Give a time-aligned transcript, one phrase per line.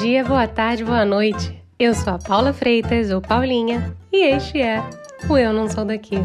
[0.00, 1.60] dia, boa tarde, boa noite.
[1.76, 4.80] Eu sou a Paula Freitas, ou Paulinha, e este é
[5.28, 6.24] o Eu Não Sou Daqui.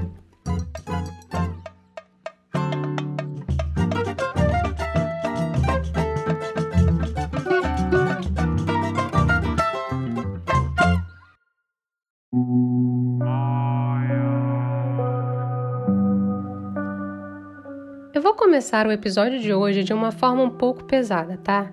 [18.14, 21.71] Eu vou começar o episódio de hoje de uma forma um pouco pesada, tá?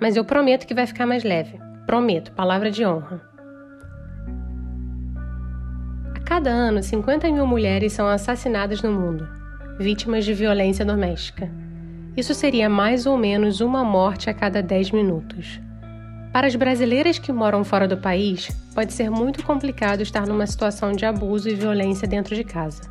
[0.00, 1.58] Mas eu prometo que vai ficar mais leve.
[1.86, 3.20] Prometo, palavra de honra.
[6.14, 9.28] A cada ano, 50 mil mulheres são assassinadas no mundo,
[9.78, 11.50] vítimas de violência doméstica.
[12.16, 15.60] Isso seria mais ou menos uma morte a cada 10 minutos.
[16.32, 20.92] Para as brasileiras que moram fora do país, pode ser muito complicado estar numa situação
[20.92, 22.82] de abuso e violência dentro de casa.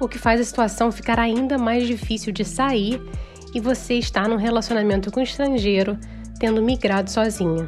[0.00, 3.02] O que faz a situação ficar ainda mais difícil de sair
[3.52, 5.98] e você estar num relacionamento com um estrangeiro
[6.38, 7.66] tendo migrado sozinha.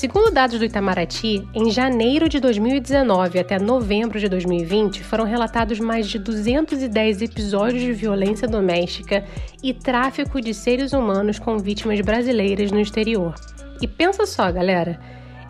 [0.00, 6.08] Segundo dados do Itamaraty, em janeiro de 2019 até novembro de 2020 foram relatados mais
[6.08, 9.22] de 210 episódios de violência doméstica
[9.62, 13.34] e tráfico de seres humanos com vítimas brasileiras no exterior.
[13.82, 14.98] E pensa só, galera,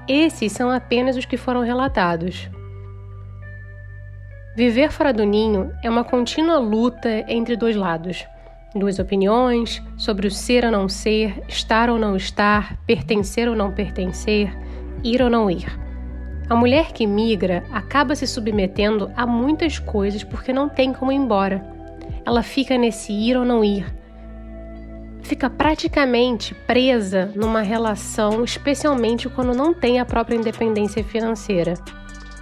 [0.09, 2.51] esses são apenas os que foram relatados.
[4.57, 8.27] Viver fora do ninho é uma contínua luta entre dois lados
[8.75, 13.73] duas opiniões sobre o ser ou não ser, estar ou não estar, pertencer ou não
[13.73, 14.57] pertencer,
[15.03, 15.67] ir ou não ir.
[16.49, 21.17] A mulher que migra acaba se submetendo a muitas coisas porque não tem como ir
[21.17, 21.65] embora.
[22.25, 23.87] Ela fica nesse ir ou não ir.
[25.23, 31.75] Fica praticamente presa numa relação, especialmente quando não tem a própria independência financeira.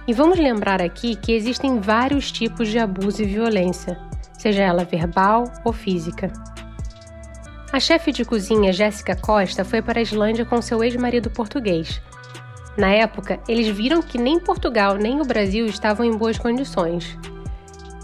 [0.07, 4.08] E vamos lembrar aqui que existem vários tipos de abuso e violência
[4.39, 6.31] seja ela verbal ou física.
[7.73, 12.01] A chefe de cozinha Jéssica Costa foi para a Islândia com seu ex-marido português.
[12.77, 17.17] Na época, eles viram que nem Portugal nem o Brasil estavam em boas condições.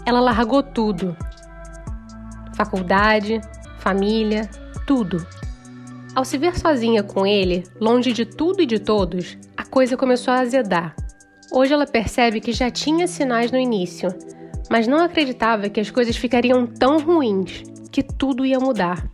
[0.04, 1.16] Ela largou tudo:
[2.54, 3.40] faculdade,
[3.78, 4.48] família,
[4.86, 5.26] tudo.
[6.14, 10.34] Ao se ver sozinha com ele, longe de tudo e de todos, a coisa começou
[10.34, 10.94] a azedar.
[11.50, 14.10] Hoje ela percebe que já tinha sinais no início,
[14.70, 19.08] mas não acreditava que as coisas ficariam tão ruins, que tudo ia mudar.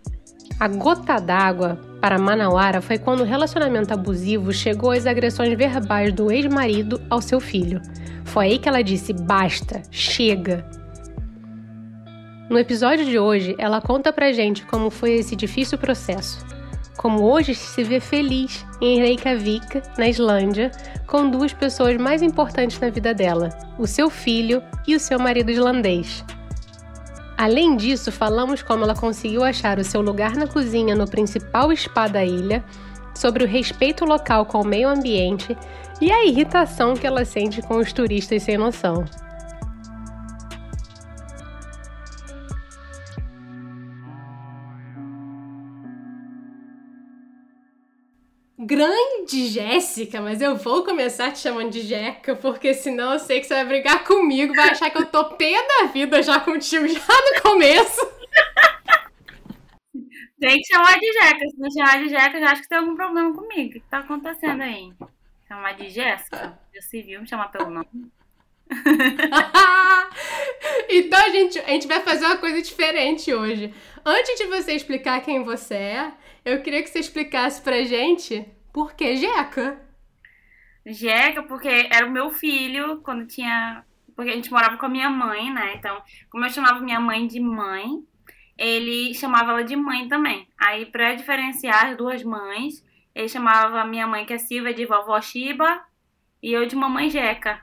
[0.59, 6.31] A gota d'água para Manauara foi quando o relacionamento abusivo chegou às agressões verbais do
[6.31, 7.81] ex-marido ao seu filho.
[8.25, 10.65] Foi aí que ela disse: basta, chega.
[12.49, 16.52] No episódio de hoje, ela conta pra gente como foi esse difícil processo
[16.97, 20.71] como hoje se vê feliz em Reykjavik, na Islândia,
[21.07, 23.49] com duas pessoas mais importantes na vida dela,
[23.79, 26.25] o seu filho e o seu marido islandês.
[27.37, 32.07] Além disso, falamos como ela conseguiu achar o seu lugar na cozinha no principal spa
[32.07, 32.63] da ilha,
[33.15, 35.57] sobre o respeito local com o meio ambiente
[36.01, 39.05] e a irritação que ela sente com os turistas sem noção.
[48.65, 53.47] Grande Jéssica, mas eu vou começar te chamando de Jeca, porque senão eu sei que
[53.47, 57.00] você vai brigar comigo, vai achar que eu tô pé da vida já contigo já
[57.00, 58.00] no começo.
[60.39, 61.49] Tem que chamar de Jeca.
[61.49, 63.71] Se não chamar de Jeca, já acho que tem algum problema comigo.
[63.71, 64.93] O que tá acontecendo aí?
[65.49, 66.56] Chamar de Jéssica?
[66.73, 68.12] Já se viu me chamar pelo nome?
[70.89, 73.75] então, gente, a gente vai fazer uma coisa diferente hoje.
[74.05, 76.12] Antes de você explicar quem você é,
[76.45, 79.81] eu queria que você explicasse pra gente por que Jeca.
[80.85, 83.85] Jeca, porque era o meu filho quando tinha.
[84.15, 85.75] Porque a gente morava com a minha mãe, né?
[85.77, 88.05] Então, como eu chamava minha mãe de mãe,
[88.59, 90.49] ele chamava ela de mãe também.
[90.59, 94.85] Aí, pra diferenciar as duas mães, ele chamava a minha mãe, que é Silvia, de
[94.85, 95.83] vovó Shiba,
[96.43, 97.63] e eu de mamãe Jeca.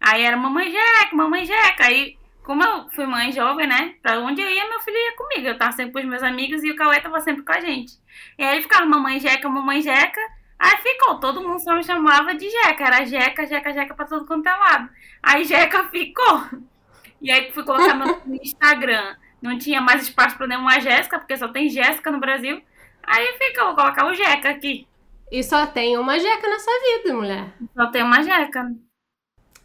[0.00, 1.86] Aí era mamãe Jeca, mamãe Jeca.
[1.86, 3.94] Aí como eu fui mãe jovem, né?
[4.02, 5.48] Pra onde eu ia, meu filho ia comigo.
[5.48, 7.94] Eu tava sempre com os meus amigos e o Cauê tava sempre com a gente.
[8.38, 10.20] E aí ficava mamãe Jeca, mamãe Jeca.
[10.58, 12.84] Aí ficou, todo mundo só me chamava de Jeca.
[12.84, 14.90] Era Jeca, Jeca, Jeca pra todo quanto é lado.
[15.22, 16.44] Aí Jeca ficou.
[17.20, 19.16] E aí fui colocar no Instagram.
[19.40, 22.62] Não tinha mais espaço pra nenhuma Jéssica, porque só tem Jéssica no Brasil.
[23.02, 24.86] Aí ficou, vou colocar o Jeca aqui.
[25.30, 27.54] E só tem uma Jeca nessa vida, mulher.
[27.74, 28.70] Só tem uma Jeca.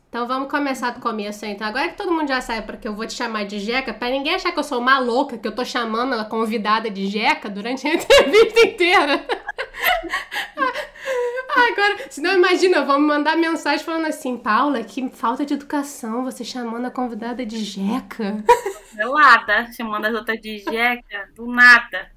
[0.10, 1.68] Então vamos começar do começo então.
[1.68, 4.34] Agora que todo mundo já sabe porque eu vou te chamar de Jeca, para ninguém
[4.34, 7.88] achar que eu sou uma louca, que eu tô chamando a convidada de Jeca durante
[7.88, 9.24] a entrevista inteira.
[11.56, 16.44] Agora, senão imagina, vão me mandar mensagem falando assim, Paula, que falta de educação, você
[16.44, 18.44] chamando a convidada de Jeca.
[18.96, 22.12] Pelada, chamando as outras de Jeca, do nada.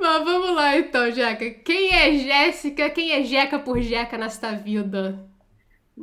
[0.00, 1.50] Mas vamos lá então, Jeca.
[1.50, 2.88] Quem é Jéssica?
[2.88, 5.29] Quem é Jeca por Jeca nesta vida?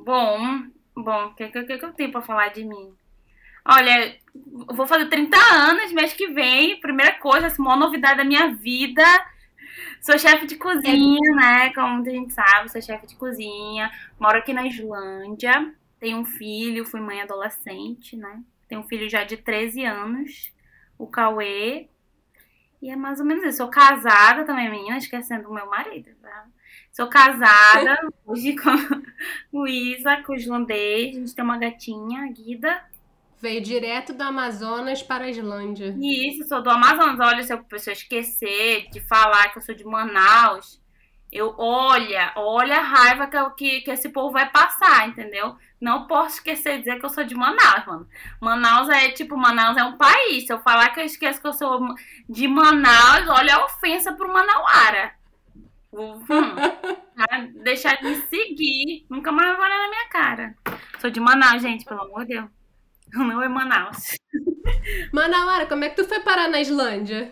[0.03, 2.93] Bom, bom, o que, que, que eu tenho pra falar de mim?
[3.65, 4.15] Olha,
[4.73, 6.79] vou fazer 30 anos mês que vem.
[6.79, 9.03] Primeira coisa, a maior novidade da minha vida.
[9.99, 11.73] Sou chefe de cozinha, né?
[11.73, 13.91] Como muita gente sabe, sou chefe de cozinha.
[14.19, 15.73] Moro aqui na Islândia.
[15.99, 18.41] Tenho um filho, fui mãe adolescente, né?
[18.69, 20.53] Tenho um filho já de 13 anos,
[20.97, 21.89] o Cauê.
[22.81, 23.57] E é mais ou menos isso.
[23.57, 26.45] Sou casada também, menina, esquecendo o meu marido, tá?
[26.97, 27.95] Sou casada
[28.25, 28.71] hoje com
[29.53, 31.15] o Isa, com o islandês.
[31.15, 32.83] A gente tem uma gatinha, a Guida.
[33.39, 35.95] Veio direto do Amazonas para a Islândia.
[36.01, 37.19] Isso, sou do Amazonas.
[37.19, 40.81] Olha, se a pessoa esquecer de falar que eu sou de Manaus,
[41.31, 45.55] eu olha, olha a raiva que, que, que esse povo vai passar, entendeu?
[45.79, 48.07] Não posso esquecer de dizer que eu sou de Manaus, mano.
[48.41, 50.47] Manaus é tipo, Manaus é um país.
[50.47, 51.79] Se eu falar que eu esqueço que eu sou
[52.27, 55.15] de Manaus, olha a ofensa pro Manauara.
[55.91, 56.23] Hum,
[57.63, 59.05] deixar de me seguir.
[59.09, 60.55] Nunca mais vai olhar na minha cara.
[60.99, 62.49] Sou de Manaus, gente, pelo amor de Deus.
[63.13, 64.17] Não é Manaus.
[65.13, 67.31] Manauara, como é que tu foi parar na Islândia?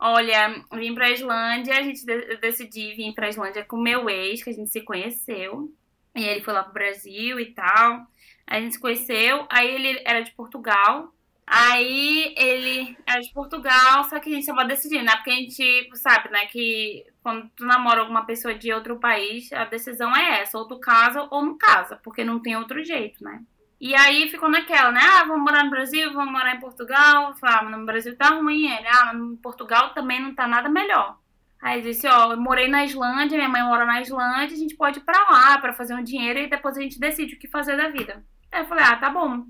[0.00, 2.04] Olha, vim pra Islândia, a gente
[2.40, 5.72] decidi vir pra Islândia com meu ex, que a gente se conheceu.
[6.16, 8.06] E ele foi lá pro Brasil e tal.
[8.46, 9.46] A gente se conheceu.
[9.48, 11.12] Aí ele era de Portugal.
[11.46, 15.12] Aí ele era de Portugal, só que a gente tava decidindo, né?
[15.16, 19.66] Porque a gente sabe, né, que quando tu namora alguma pessoa de outro país, a
[19.66, 23.42] decisão é essa, ou tu casa ou não casa, porque não tem outro jeito, né?
[23.78, 25.00] E aí ficou naquela, né?
[25.02, 27.36] Ah, vamos morar no Brasil, vamos morar em Portugal.
[27.36, 28.66] Falei, ah, no Brasil tá ruim.
[28.66, 31.18] Ele, ah, no Portugal também não tá nada melhor.
[31.60, 35.00] Aí disse, ó, eu morei na Islândia, minha mãe mora na Islândia, a gente pode
[35.00, 37.76] ir pra lá pra fazer um dinheiro e depois a gente decide o que fazer
[37.76, 38.24] da vida.
[38.50, 39.44] Aí eu falei, ah, tá bom.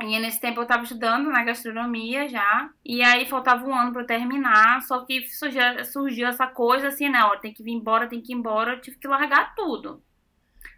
[0.00, 2.70] E nesse tempo eu tava estudando na gastronomia já.
[2.84, 4.82] E aí faltava um ano pra eu terminar.
[4.82, 7.24] Só que surgiu, surgiu essa coisa assim, né?
[7.24, 8.74] Ó, tem que vir embora, tem que ir embora.
[8.74, 10.02] Eu tive que largar tudo.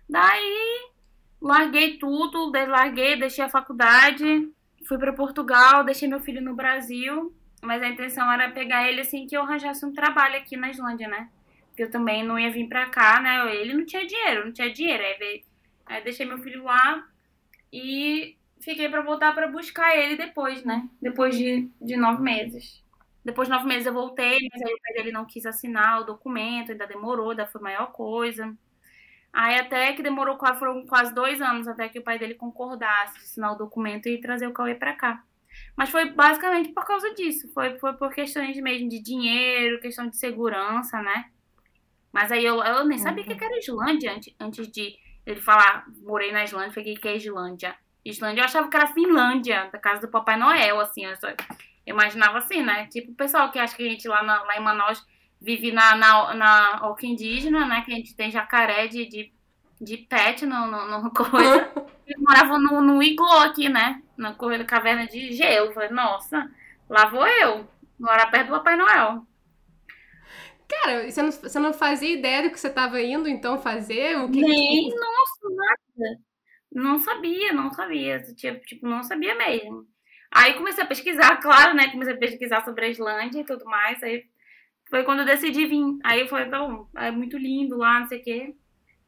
[0.09, 0.89] Daí,
[1.41, 4.49] larguei tudo, larguei, deixei a faculdade.
[4.87, 7.35] Fui para Portugal, deixei meu filho no Brasil.
[7.61, 11.09] Mas a intenção era pegar ele assim que eu arranjasse um trabalho aqui na Islândia,
[11.09, 11.29] né?
[11.69, 13.55] Porque eu também não ia vir pra cá, né?
[13.57, 15.03] Ele não tinha dinheiro, não tinha dinheiro.
[15.03, 15.45] Aí,
[15.87, 17.05] aí deixei meu filho lá
[17.73, 20.89] e fiquei para voltar para buscar ele depois, né?
[21.01, 22.85] Depois de, de nove meses.
[23.25, 26.05] Depois de nove meses eu voltei, mas aí o pai dele não quis assinar o
[26.05, 28.57] documento, ainda demorou, ainda foi maior coisa.
[29.33, 33.19] Aí até que demorou quase, foram quase dois anos até que o pai dele concordasse
[33.19, 35.23] assinar o documento e trazer o Cauê pra cá.
[35.77, 37.49] Mas foi basicamente por causa disso.
[37.53, 41.31] Foi, foi por questões mesmo de dinheiro, questão de segurança, né?
[42.13, 43.37] Mas aí eu, eu nem sabia uhum.
[43.37, 44.97] que era Islândia antes, antes de
[45.27, 47.77] ele falar, morei na Islândia, falei que é Islândia.
[48.05, 51.05] Islândia, eu achava que era Finlândia, da casa do Papai Noel, assim.
[51.05, 51.37] Eu, só, eu
[51.87, 52.87] imaginava assim, né?
[52.87, 55.05] Tipo o pessoal que acha que a gente lá, na, lá em Manaus
[55.41, 57.83] vive na, na, na oca indígena, né?
[57.85, 59.33] Que a gente tem jacaré de, de,
[59.81, 61.71] de pet no, no, no coisa.
[62.07, 64.03] e morava no, no iglu aqui, né?
[64.17, 65.73] Na corrida caverna de gelo.
[65.73, 66.51] Falei, nossa,
[66.89, 67.69] lá vou eu.
[67.99, 69.27] Morar perto do Papai Noel.
[70.69, 74.19] Cara, você não, você não fazia ideia do que você estava indo então fazer?
[74.19, 74.95] O que Nem, que...
[74.95, 76.28] nossa, nada.
[76.73, 78.21] Não sabia, não sabia.
[78.23, 79.87] Tipo, não sabia mesmo.
[80.31, 81.91] Aí comecei a pesquisar, claro, né?
[81.91, 84.03] Comecei a pesquisar sobre a Islândia e tudo mais.
[84.03, 84.25] Aí
[84.91, 85.99] foi quando eu decidi vir.
[86.05, 88.55] Aí eu falei, bom, é muito lindo lá, não sei o quê.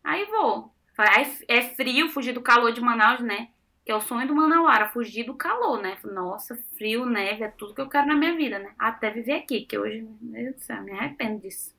[0.03, 0.75] Aí vou.
[0.95, 3.49] Falei, é frio, fugir do calor de Manaus, né?
[3.85, 5.97] Que é o sonho do Manauara, fugir do calor, né?
[6.05, 8.73] Nossa, frio, neve, é tudo que eu quero na minha vida, né?
[8.79, 11.75] Até viver aqui, que hoje, meu Deus do céu, me arrependo disso.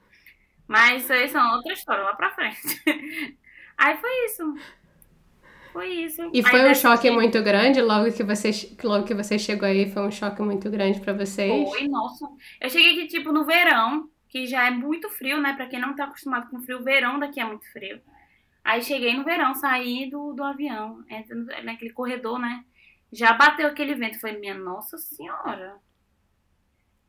[0.67, 2.57] Mas isso aí são outra história lá pra frente.
[3.77, 4.55] aí foi isso.
[5.71, 6.29] Foi isso.
[6.33, 8.51] E foi um choque muito grande logo que você
[8.83, 11.69] logo que você chegou aí, foi um choque muito grande para vocês?
[11.69, 12.27] Foi, nossa.
[12.59, 15.53] Eu cheguei aqui tipo no verão, que já é muito frio, né?
[15.53, 18.01] Para quem não tá acostumado com frio, o verão daqui é muito frio.
[18.63, 21.03] Aí cheguei no verão, saí do, do avião,
[21.63, 22.63] naquele corredor, né?
[23.11, 24.19] Já bateu aquele vento.
[24.19, 25.77] Falei, minha nossa senhora.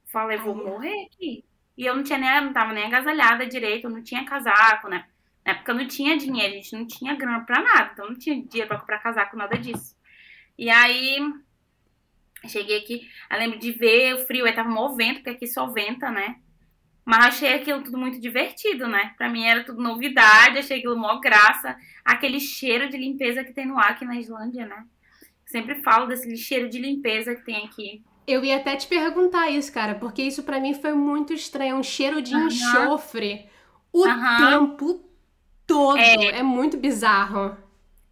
[0.07, 1.45] Falei, vou morrer aqui.
[1.77, 5.07] E eu não tinha nem, não tava nem agasalhada direito, não tinha casaco, né?
[5.45, 8.19] Na época eu não tinha dinheiro, a gente não tinha grana pra nada, então não
[8.19, 9.97] tinha dinheiro pra comprar casaco, nada disso.
[10.57, 11.19] E aí,
[12.47, 15.67] cheguei aqui, eu lembro de ver o frio, aí tava mó vento, porque aqui só
[15.67, 16.37] venta, né?
[17.05, 19.13] Mas achei aquilo tudo muito divertido, né?
[19.17, 21.77] Pra mim era tudo novidade, achei aquilo mó graça.
[22.05, 24.87] Aquele cheiro de limpeza que tem no ar aqui na Islândia, né?
[25.45, 28.05] Sempre falo desse cheiro de limpeza que tem aqui.
[28.27, 31.77] Eu ia até te perguntar isso, cara, porque isso para mim foi muito estranho.
[31.77, 32.47] Um cheiro de uhum.
[32.47, 33.49] enxofre
[33.93, 34.37] o uhum.
[34.39, 35.12] tempo
[35.73, 35.99] todo.
[35.99, 37.57] É, é muito bizarro.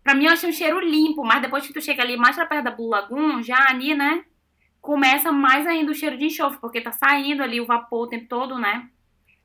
[0.03, 2.47] Pra mim, eu achei um cheiro limpo, mas depois que tu chega ali mais pra
[2.47, 4.25] perto da Blue Lagoon, já ali, né?
[4.81, 8.27] começa mais ainda o cheiro de enxofre, porque tá saindo ali o vapor o tempo
[8.27, 8.89] todo, né?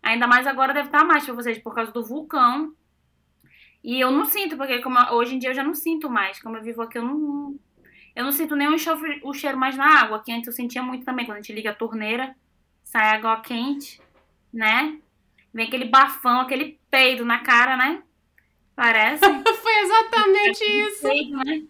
[0.01, 2.74] Ainda mais agora deve estar tá mais pra vocês por causa do vulcão.
[3.84, 6.41] E eu não sinto, porque como hoje em dia eu já não sinto mais.
[6.41, 7.60] Como eu vivo aqui, eu não.
[8.15, 10.81] Eu não sinto nem o, enxofre, o cheiro mais na água, que antes eu sentia
[10.81, 11.25] muito também.
[11.25, 12.34] Quando a gente liga a torneira,
[12.84, 14.01] sai água quente,
[14.53, 15.00] né?
[15.53, 18.01] Vem aquele bafão, aquele peido na cara, né?
[18.75, 19.24] Parece.
[19.62, 21.08] Foi exatamente isso.
[21.08, 21.63] Peido, né?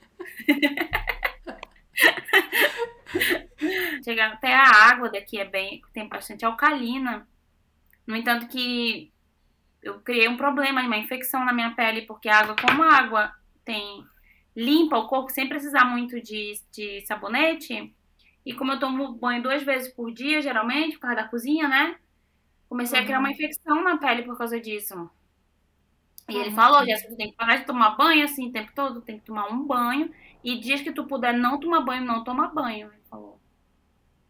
[4.03, 7.27] Chega até a água daqui é bem, tem bastante alcalina.
[8.05, 9.11] No entanto que
[9.81, 13.33] eu criei um problema, uma infecção na minha pele, porque a água, como a água
[13.63, 14.05] tem
[14.55, 17.93] limpa o corpo sem precisar muito de, de sabonete,
[18.45, 21.97] e como eu tomo banho duas vezes por dia, geralmente, por causa da cozinha, né?
[22.69, 23.03] Comecei uhum.
[23.03, 25.09] a criar uma infecção na pele por causa disso.
[26.27, 26.41] E uhum.
[26.41, 29.19] ele falou, Jéssica, tu tem que parar de tomar banho assim o tempo todo, tem
[29.19, 30.11] que tomar um banho.
[30.43, 32.87] E dias que tu puder não tomar banho, não toma banho.
[32.91, 33.39] Ele falou.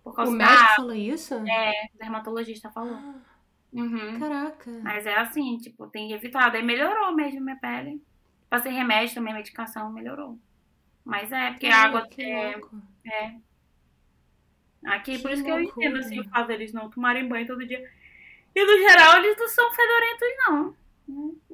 [0.03, 0.75] Por causa o médico da...
[0.75, 1.33] falou isso?
[1.33, 2.95] É, o dermatologista falou.
[2.95, 3.15] Ah,
[3.73, 4.19] uhum.
[4.19, 4.71] Caraca.
[4.83, 6.57] Mas é assim, tipo, tem evitado.
[6.57, 8.01] Aí melhorou mesmo minha pele.
[8.49, 10.37] Passei remédio também, medicação, melhorou.
[11.03, 12.59] Mas é, porque a água é,
[13.05, 13.35] é.
[14.85, 17.65] Aqui, que por isso que eu entendo assim, o fato deles não tomarem banho todo
[17.65, 17.83] dia.
[18.55, 20.75] E no geral, eles não são fedorentos, não.
[21.07, 21.44] Mas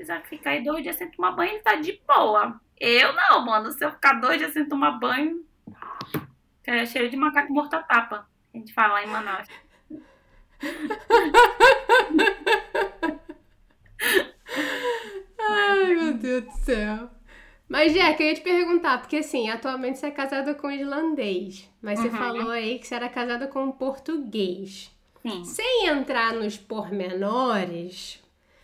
[0.00, 2.58] se já ficar aí dois dias sem tomar banho, ele tá de boa.
[2.78, 3.70] Eu não, mano.
[3.70, 5.44] Se eu ficar dois dias sem tomar banho,
[6.66, 8.26] é cheiro de macaco morto a tapa.
[8.52, 9.46] A gente fala em Manaus.
[15.38, 17.10] Ai, meu Deus do céu.
[17.68, 21.70] Mas, Jack, eu ia te perguntar, porque assim, atualmente você é casada com um islandês,
[21.80, 22.10] mas uhum.
[22.10, 24.90] você falou aí que você era casada com um português.
[25.22, 25.44] Sim.
[25.44, 28.20] Sem entrar nos pormenores,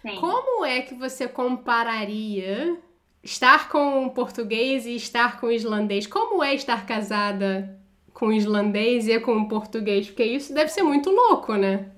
[0.07, 0.21] Sim.
[0.21, 2.79] como é que você compararia
[3.25, 6.07] estar com um português e estar com um islandês?
[6.07, 7.77] Como é estar casada
[8.15, 10.07] com um islandês e com um português?
[10.07, 11.91] Porque isso deve ser muito louco, né?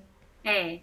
[0.43, 0.79] É.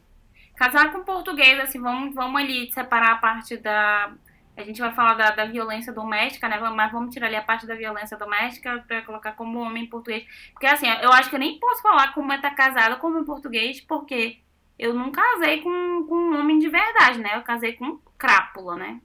[0.54, 4.12] Casar com português, assim, vamos, vamos ali separar a parte da.
[4.56, 6.58] A gente vai falar da, da violência doméstica, né?
[6.58, 10.24] Mas vamos tirar ali a parte da violência doméstica para colocar como homem português.
[10.52, 13.82] Porque, assim, eu acho que eu nem posso falar como é estar casada como português,
[13.82, 14.38] porque
[14.78, 17.36] eu não casei com, com um homem de verdade, né?
[17.36, 19.00] Eu casei com crápula, né?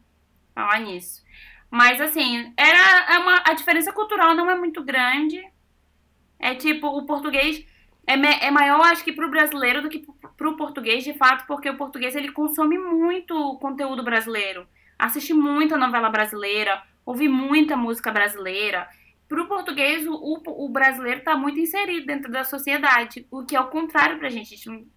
[0.54, 1.24] Falar nisso.
[1.70, 5.42] Mas, assim, era é uma, a diferença cultural não é muito grande.
[6.38, 7.66] É tipo, o português
[8.06, 11.78] é, é maior, acho que, pro brasileiro do que pro português, de fato, porque o
[11.78, 18.90] português ele consome muito conteúdo brasileiro, assiste muita novela brasileira, ouve muita música brasileira.
[19.28, 23.62] Pro português, o, o, o brasileiro tá muito inserido dentro da sociedade, o que é
[23.62, 24.56] o contrário pra gente.
[24.56, 24.88] A gente,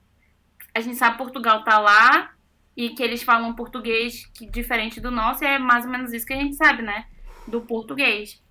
[0.75, 2.33] a gente sabe que Portugal tá lá
[2.76, 6.26] e que eles falam português que, diferente do nosso, e é mais ou menos isso
[6.26, 7.07] que a gente sabe, né?
[7.47, 8.43] Do português.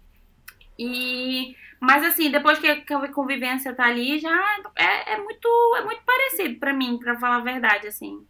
[0.80, 4.34] E mas assim, depois que a convivência tá ali, já
[4.75, 8.25] é, é muito é muito parecido para mim, para falar a verdade, assim.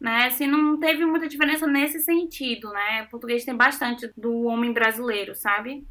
[0.00, 0.26] Né?
[0.26, 3.02] Assim, não teve muita diferença nesse sentido, né?
[3.02, 5.84] O português tem bastante do homem brasileiro, sabe?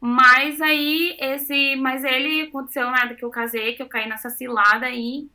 [0.00, 4.86] Mas aí esse, mas ele aconteceu nada que eu casei, que eu caí nessa cilada
[4.86, 5.28] aí.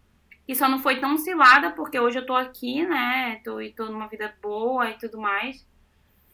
[0.48, 3.42] E só não foi tão cilada porque hoje eu tô aqui, né?
[3.44, 5.66] Tô, e tô numa vida boa e tudo mais.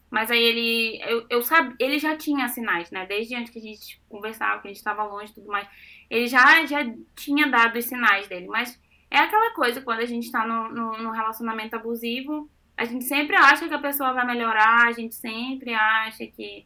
[0.10, 3.06] Mas aí ele, eu, eu sabia, ele já tinha sinais, né?
[3.06, 5.66] Desde antes que a gente conversava, que a gente estava longe e tudo mais.
[6.10, 6.80] Ele já, já
[7.16, 8.48] tinha dado os sinais dele.
[8.48, 8.78] Mas
[9.10, 13.38] é aquela coisa, quando a gente está no, no, no, relacionamento abusivo, a gente sempre
[13.38, 16.66] acha que a pessoa vai melhorar, a gente sempre acha que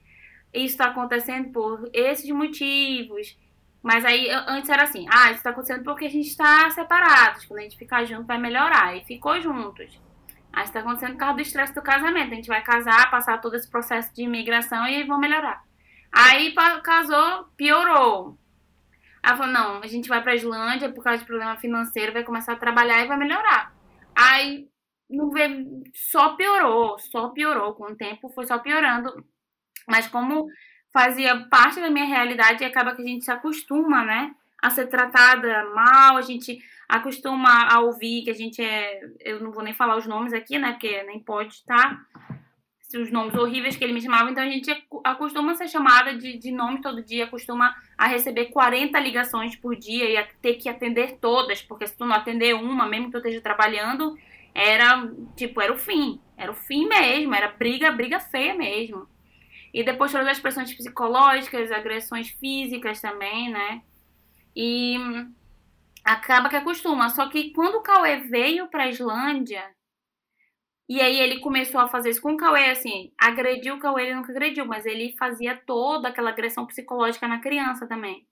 [0.52, 3.38] isso está acontecendo por esses motivos.
[3.86, 7.46] Mas aí antes era assim, ah, isso está acontecendo porque a gente está separados.
[7.46, 8.98] Quando a gente ficar junto vai melhorar.
[8.98, 10.02] E ficou juntos.
[10.52, 12.32] Aí está acontecendo por causa do estresse do casamento.
[12.32, 15.64] A gente vai casar, passar todo esse processo de imigração e vão melhorar.
[16.12, 16.52] Aí
[16.82, 18.40] casou, piorou.
[19.22, 22.54] Aí falou, não, a gente vai pra Islândia por causa de problema financeiro, vai começar
[22.54, 23.72] a trabalhar e vai melhorar.
[24.16, 24.68] Aí
[25.08, 25.64] não vê,
[25.94, 27.76] só piorou, só piorou.
[27.76, 29.24] Com o tempo foi só piorando.
[29.88, 30.48] Mas como
[30.96, 34.34] fazia parte da minha realidade, acaba que a gente se acostuma, né?
[34.62, 39.02] A ser tratada mal, a gente acostuma a ouvir que a gente é.
[39.20, 40.72] Eu não vou nem falar os nomes aqui, né?
[40.72, 42.00] Porque nem pode, tá?
[42.96, 44.72] Os nomes horríveis que ele me chamava, então a gente
[45.04, 49.76] acostuma a ser chamada de, de nome todo dia, acostuma a receber 40 ligações por
[49.76, 53.12] dia e a ter que atender todas, porque se tu não atender uma, mesmo que
[53.12, 54.18] tu esteja trabalhando,
[54.54, 56.22] era tipo, era o fim.
[56.38, 59.10] Era o fim mesmo, era briga, briga feia mesmo.
[59.76, 63.84] E depois todas as pressões psicológicas, agressões físicas também, né?
[64.56, 64.96] E
[66.02, 67.10] acaba que acostuma.
[67.10, 69.70] Só que quando o Cauê veio pra Islândia,
[70.88, 74.16] e aí ele começou a fazer isso com o Cauê, assim, agrediu o Cauê, ele
[74.16, 78.26] nunca agrediu, mas ele fazia toda aquela agressão psicológica na criança também.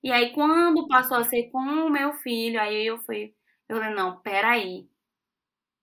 [0.00, 3.34] E aí, quando passou a ser com o meu filho, aí eu fui,
[3.68, 4.86] eu falei, não, peraí.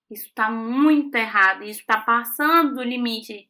[0.10, 3.50] Isso tá muito errado, isso tá passando do limite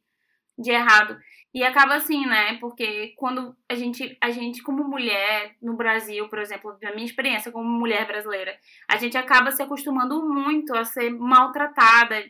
[0.57, 1.19] de errado.
[1.53, 2.57] E acaba assim, né?
[2.59, 7.51] Porque quando a gente, a gente como mulher no Brasil, por exemplo, da minha experiência
[7.51, 12.23] como mulher brasileira, a gente acaba se acostumando muito a ser maltratada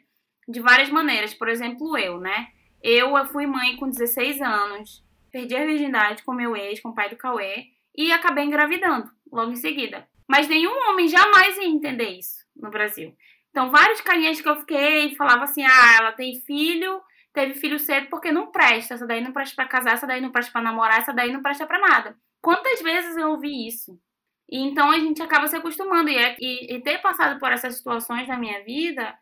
[0.47, 1.35] de várias maneiras.
[1.35, 2.47] Por exemplo, eu, né?
[2.81, 7.09] Eu fui mãe com 16 anos, perdi a virgindade com meu ex, com o pai
[7.09, 10.07] do Cauê, e acabei engravidando logo em seguida.
[10.27, 13.15] Mas nenhum homem jamais ia entender isso no Brasil.
[13.51, 17.01] Então, vários carinhas que eu fiquei falavam assim: ah, ela tem filho
[17.33, 20.31] teve filho cedo porque não presta, essa daí não presta pra casar, essa daí não
[20.31, 22.15] presta pra namorar, essa daí não presta pra nada.
[22.41, 23.99] Quantas vezes eu ouvi isso?
[24.49, 26.09] E então a gente acaba se acostumando.
[26.09, 29.17] E, é, e, e ter passado por essas situações na minha vida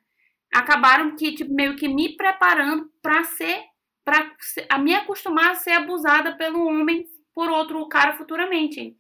[0.54, 3.64] acabaram que tipo, meio que me preparando para ser,
[4.04, 4.32] para
[4.70, 8.96] a me acostumar a ser abusada pelo homem por outro cara futuramente.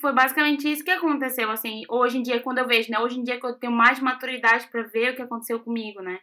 [0.00, 2.98] Foi basicamente isso que aconteceu, assim, hoje em dia, quando eu vejo, né?
[2.98, 6.18] Hoje em dia que eu tenho mais maturidade para ver o que aconteceu comigo, né?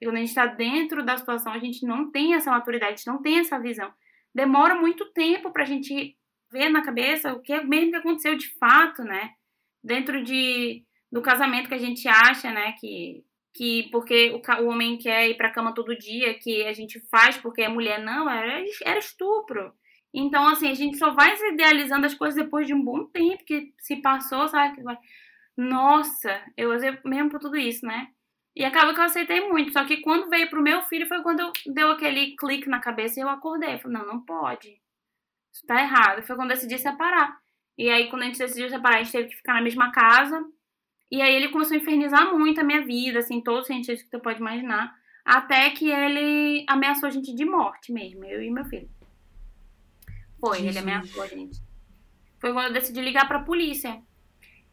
[0.00, 2.96] E quando a gente está dentro da situação, a gente não tem essa maturidade, a
[2.96, 3.92] gente não tem essa visão.
[4.34, 6.16] Demora muito tempo para a gente
[6.50, 9.30] ver na cabeça o que é mesmo que aconteceu de fato, né?
[9.82, 12.72] Dentro de, do casamento que a gente acha, né?
[12.78, 13.24] Que,
[13.54, 17.36] que porque o, o homem quer ir para cama todo dia, que a gente faz
[17.38, 18.02] porque é mulher.
[18.02, 19.72] Não, era, era estupro.
[20.12, 23.44] Então, assim, a gente só vai se idealizando as coisas depois de um bom tempo
[23.44, 24.82] que se passou, sabe?
[25.56, 28.08] Nossa, eu usei mesmo por tudo isso, né?
[28.56, 29.70] E acaba que eu aceitei muito.
[29.70, 33.22] Só que quando veio pro meu filho foi quando deu aquele clique na cabeça e
[33.22, 33.74] eu acordei.
[33.74, 34.80] Eu falei, não, não pode.
[35.52, 36.22] Isso tá errado.
[36.22, 37.38] Foi quando eu decidi separar.
[37.76, 40.42] E aí, quando a gente decidiu separar, a gente teve que ficar na mesma casa.
[41.10, 44.10] E aí ele começou a infernizar muito a minha vida, assim, todo o sentido que
[44.10, 44.96] tu pode imaginar.
[45.22, 48.88] Até que ele ameaçou a gente de morte mesmo, eu e meu filho.
[50.40, 50.76] Foi, Jesus.
[50.76, 51.60] ele ameaçou a gente.
[52.40, 54.02] Foi quando eu decidi ligar pra polícia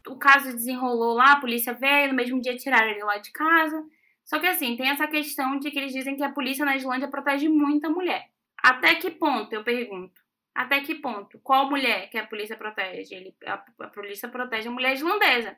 [0.08, 3.82] o caso desenrolou lá, a polícia veio, no mesmo dia tiraram ele lá de casa.
[4.24, 7.08] Só que assim, tem essa questão de que eles dizem que a polícia na Islândia
[7.08, 8.28] protege muito a mulher.
[8.62, 10.22] Até que ponto, eu pergunto?
[10.54, 11.38] Até que ponto?
[11.40, 13.14] Qual mulher que a polícia protege?
[13.14, 15.56] Ele, a, a polícia protege a mulher islandesa.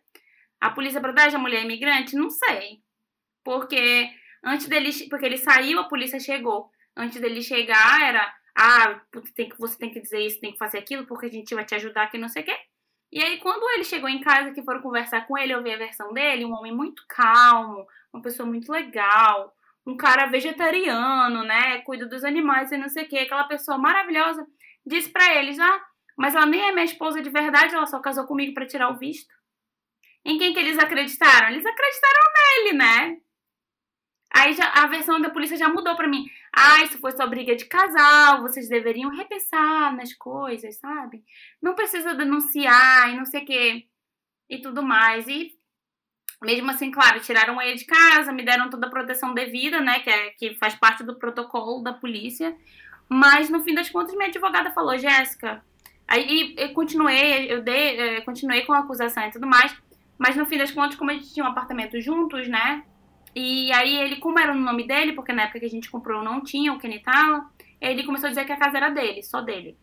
[0.61, 2.17] A polícia protege a mulher imigrante?
[2.17, 2.81] Não sei.
[3.45, 4.11] Porque
[4.43, 6.71] antes dele, porque ele saiu, a polícia chegou.
[6.97, 9.01] Antes dele chegar era, ah,
[9.35, 11.65] tem que, você tem que dizer isso, tem que fazer aquilo, porque a gente vai
[11.65, 12.59] te ajudar que não sei o quê.
[13.13, 15.79] E aí, quando ele chegou em casa, que foram conversar com ele, eu vi a
[15.79, 19.55] versão dele, um homem muito calmo, uma pessoa muito legal,
[19.87, 21.81] um cara vegetariano, né?
[21.83, 24.47] Cuida dos animais e não sei o que, aquela pessoa maravilhosa,
[24.85, 25.81] disse para eles: Ah,
[26.17, 28.99] mas ela nem é minha esposa de verdade, ela só casou comigo para tirar o
[28.99, 29.33] visto.
[30.25, 31.49] Em quem que eles acreditaram?
[31.51, 33.17] Eles acreditaram nele, né?
[34.35, 36.27] Aí já, a versão da polícia já mudou pra mim.
[36.59, 41.23] Ah, isso foi só briga de casal, vocês deveriam repensar nas coisas, sabe?
[41.61, 43.87] Não precisa denunciar e não sei o que
[44.49, 45.29] e tudo mais.
[45.29, 45.53] E
[46.43, 50.01] mesmo assim, claro, tiraram ele de casa, me deram toda a proteção devida, né?
[50.01, 52.57] Que, é, que faz parte do protocolo da polícia.
[53.07, 55.63] Mas no fim das contas, minha advogada falou, Jéssica.
[56.09, 59.77] Aí eu continuei, eu dei, eu continuei com a acusação e tudo mais.
[60.17, 62.83] Mas no fim das contas, como a gente tinha um apartamento juntos, né?
[63.39, 66.25] E aí ele, como era o nome dele, porque na época que a gente comprou
[66.25, 69.77] não tinha o Kenitala, ele começou a dizer que a casa era dele, só dele.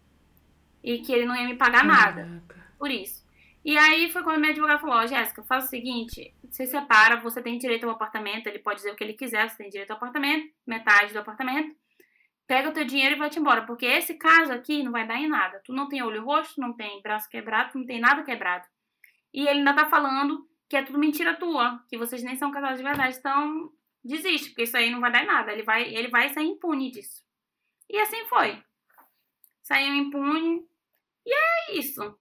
[0.83, 2.25] E que ele não ia me pagar Caraca.
[2.25, 2.43] nada.
[2.79, 3.23] Por isso.
[3.63, 7.43] E aí foi quando minha advogada falou, ó, Jéssica, faz o seguinte, você separa, você
[7.43, 9.97] tem direito ao apartamento, ele pode dizer o que ele quiser, você tem direito ao
[9.97, 11.75] apartamento, metade do apartamento,
[12.47, 15.29] pega o teu dinheiro e vai-te embora, porque esse caso aqui não vai dar em
[15.29, 15.61] nada.
[15.63, 18.65] Tu não tem olho roxo, não tem braço quebrado, não tem nada quebrado.
[19.31, 22.79] E ele ainda tá falando que é tudo mentira tua, que vocês nem são casados
[22.79, 23.71] de verdade, então
[24.03, 27.23] desiste, porque isso aí não vai dar nada, ele vai, ele vai sair impune disso.
[27.87, 28.59] E assim foi.
[29.61, 30.67] Saiu impune,
[31.23, 32.17] e é isso.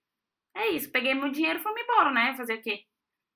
[0.54, 2.34] É isso, peguei meu dinheiro e fui embora, né?
[2.36, 2.84] Fazer o quê?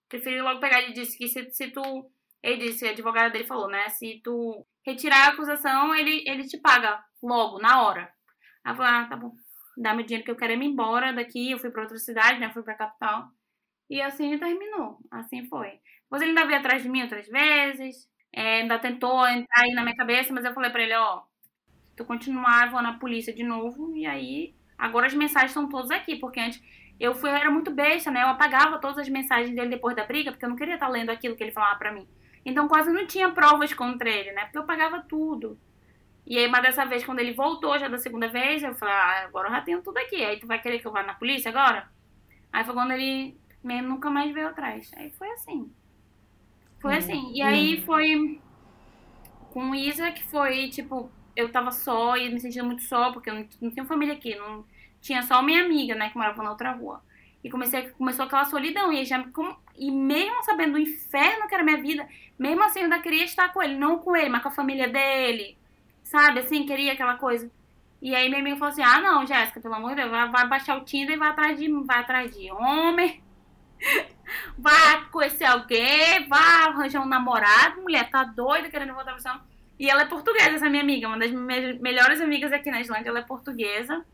[0.07, 2.11] Preferi logo pegar, ele disse que se, se tu,
[2.43, 3.89] ele disse, a advogada dele falou, né?
[3.89, 8.13] Se tu retirar a acusação, ele, ele te paga logo, na hora.
[8.63, 9.35] Aí eu falei, ah, tá bom,
[9.79, 12.53] dá meu dinheiro que eu quero ir embora daqui, eu fui pra outra cidade, né?
[12.53, 13.31] Fui pra capital.
[13.89, 14.99] E assim terminou.
[15.11, 15.81] Assim foi.
[16.03, 18.09] Depois ele ainda veio atrás de mim outras vezes.
[18.33, 21.23] É, ainda tentou entrar aí na minha cabeça, mas eu falei pra ele, ó,
[21.97, 23.97] tu continuar, vou na polícia de novo.
[23.97, 26.63] E aí, agora as mensagens estão todas aqui, porque antes
[26.99, 28.23] eu fui, eu era muito besta, né?
[28.23, 31.11] Eu apagava todas as mensagens dele depois da briga, porque eu não queria estar lendo
[31.11, 32.09] aquilo que ele falava pra mim.
[32.45, 34.45] Então quase não tinha provas contra ele, né?
[34.45, 35.59] Porque eu pagava tudo.
[36.27, 39.25] E aí, mas dessa vez, quando ele voltou, já da segunda vez, eu falei, ah,
[39.27, 40.25] agora eu já tenho tudo aqui.
[40.25, 41.89] Aí tu vai querer que eu vá na polícia agora?
[42.53, 44.91] Aí foi quando ele mesmo nunca mais veio atrás.
[44.97, 45.71] Aí foi assim.
[46.79, 47.33] Foi hum, assim.
[47.33, 48.41] E aí foi
[49.51, 53.35] com Isa que foi, tipo, eu tava só e me sentindo muito só, porque eu
[53.35, 54.35] não, não tinha família aqui.
[54.37, 54.65] Não,
[55.01, 57.03] tinha só minha amiga, né, que morava na outra rua.
[57.43, 58.93] E comecei, começou aquela solidão.
[58.93, 59.25] E, já,
[59.77, 63.53] e mesmo sabendo do inferno que era minha vida, mesmo assim eu ainda queria estar
[63.53, 63.77] com ele.
[63.77, 65.57] Não com ele, mas com a família dele.
[66.05, 67.51] Sabe, assim, queria aquela coisa.
[68.01, 70.49] E aí minha amiga falou assim, ah não, Jéssica, pelo amor de Deus, vai, vai
[70.49, 73.23] baixar o Tinder e vai atrás de, vai atrás de homem.
[74.59, 77.83] vai conhecer alguém, vai arranjar um namorado.
[77.83, 79.41] Mulher, tá doida querendo voltar pra São
[79.79, 81.09] E ela é portuguesa, essa minha amiga.
[81.09, 84.05] Uma das melhores amigas aqui na Islândia, ela é portuguesa.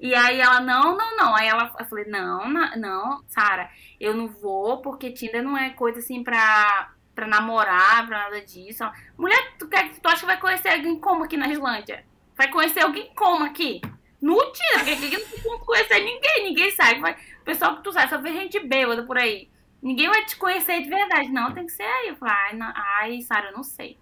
[0.00, 1.34] E aí ela, não, não, não.
[1.34, 5.98] Aí ela, eu falei, não, não, Sara, eu não vou, porque Tinder não é coisa
[5.98, 8.84] assim pra, pra namorar, pra nada disso.
[9.16, 12.04] Mulher, tu, quer, tu acha que vai conhecer alguém como aqui na Islândia?
[12.36, 13.80] Vai conhecer alguém como aqui?
[14.20, 17.00] No Tinder, aqui não tem conhecer ninguém, ninguém sabe.
[17.00, 19.48] Vai, pessoal que tu sabe, só vê gente bêbada por aí.
[19.82, 21.28] Ninguém vai te conhecer de verdade.
[21.28, 22.08] Não, tem que ser aí.
[22.08, 23.98] Eu falei, ai, ai Sara, eu não sei.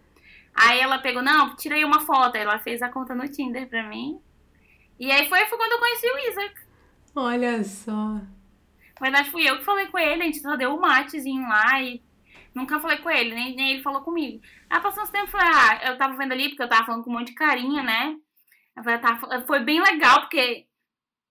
[0.55, 2.37] Aí ela pegou, não, tirei uma foto.
[2.37, 4.21] Aí ela fez a conta no Tinder pra mim.
[4.99, 6.55] E aí foi, foi quando eu conheci o Isaac.
[7.15, 7.93] Olha só.
[7.93, 8.21] Na
[9.01, 12.01] verdade, fui eu que falei com ele, a gente só deu um matezinho lá e
[12.55, 14.41] nunca falei com ele, nem, nem ele falou comigo.
[14.71, 17.15] Aí passou uns tempos, ah, eu tava vendo ali, porque eu tava falando com um
[17.15, 18.17] monte de carinha, né?
[18.77, 20.67] Eu falei, tava, foi bem legal, porque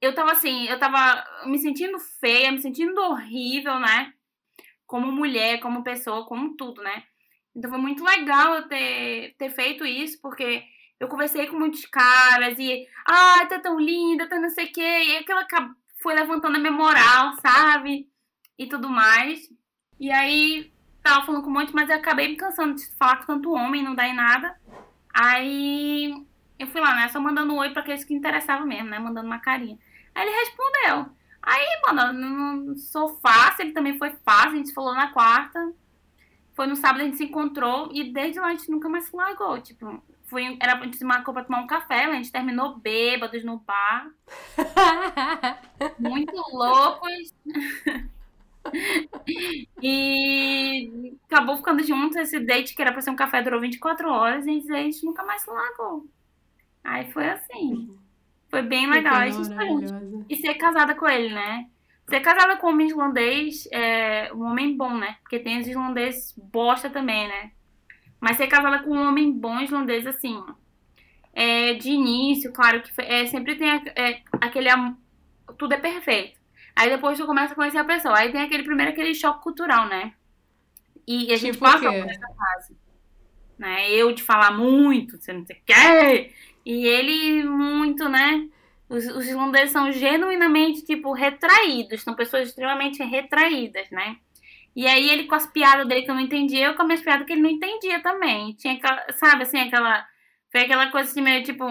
[0.01, 4.13] eu tava assim, eu tava me sentindo feia, me sentindo horrível, né?
[4.87, 7.03] Como mulher, como pessoa, como tudo, né?
[7.55, 10.63] Então foi muito legal eu ter, ter feito isso, porque
[10.99, 14.81] eu conversei com muitos caras e, ah, tá tão linda, tá não sei o quê.
[14.81, 15.45] E aquela
[16.01, 18.09] foi levantando a minha moral, sabe?
[18.57, 19.49] E tudo mais.
[19.99, 23.25] E aí, tava falando com um monte, mas eu acabei me cansando de falar com
[23.25, 24.55] tanto homem, não dá em nada.
[25.13, 26.13] Aí,
[26.57, 27.07] eu fui lá, né?
[27.09, 28.97] Só mandando um oi pra aqueles que interessavam mesmo, né?
[28.97, 29.77] Mandando uma carinha.
[30.13, 31.05] Aí ele respondeu.
[31.41, 35.73] Aí, mano, no sofá, ele também foi fácil, a gente falou na quarta.
[36.53, 39.15] Foi no sábado, a gente se encontrou e desde lá a gente nunca mais se
[39.15, 39.59] largou.
[39.61, 43.57] Tipo, foi, era pra gente marcou pra tomar um café, a gente terminou bêbados no
[43.59, 44.11] bar.
[45.97, 47.33] Muito loucos.
[49.81, 52.17] e acabou ficando juntos.
[52.17, 55.23] Esse date que era pra ser um café durou 24 horas e a gente nunca
[55.23, 56.05] mais se largou.
[56.83, 57.97] Aí foi assim.
[58.51, 59.15] Foi bem legal.
[59.15, 59.49] A gente
[60.29, 61.65] E ser casada com ele, né?
[62.07, 65.15] Ser casada com um homem islandês é um homem bom, né?
[65.21, 67.51] Porque tem os islandeses bosta também, né?
[68.19, 70.43] Mas ser casada com um homem bom islandês, assim,
[71.33, 74.69] é, de início, claro que é, sempre tem é, aquele.
[75.57, 76.39] Tudo é perfeito.
[76.75, 78.17] Aí depois tu começa a conhecer a pessoa.
[78.17, 80.13] Aí tem aquele primeiro aquele choque cultural, né?
[81.07, 82.77] E a gente tipo passa por essa fase.
[83.57, 83.91] Né?
[83.91, 86.33] Eu de falar muito, você não sei o quê.
[86.65, 88.47] E ele muito, né?
[88.89, 92.01] Os, os islandeses são genuinamente, tipo, retraídos.
[92.01, 94.17] São pessoas extremamente retraídas, né?
[94.75, 97.01] E aí ele com as piadas dele que eu não entendia, eu com as minhas
[97.01, 98.53] piadas que ele não entendia também.
[98.55, 100.05] Tinha aquela, sabe, assim, aquela.
[100.51, 101.65] Foi aquela coisa assim, meio, tipo,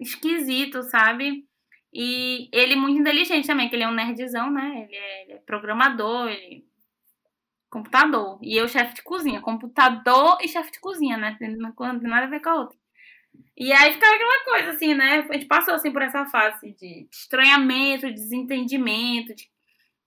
[0.00, 1.44] esquisito, sabe?
[1.92, 4.86] E ele muito inteligente também, que ele é um nerdzão, né?
[4.86, 6.64] Ele é, ele é programador, ele.
[7.70, 8.38] Computador.
[8.42, 9.40] E eu, chefe de cozinha.
[9.40, 11.36] Computador e chefe de cozinha, né?
[11.40, 12.79] Não tem nada a ver com a outra.
[13.60, 15.26] E aí ficava aquela coisa assim, né?
[15.28, 19.50] A gente passou assim por essa fase de estranhamento, de desentendimento, de,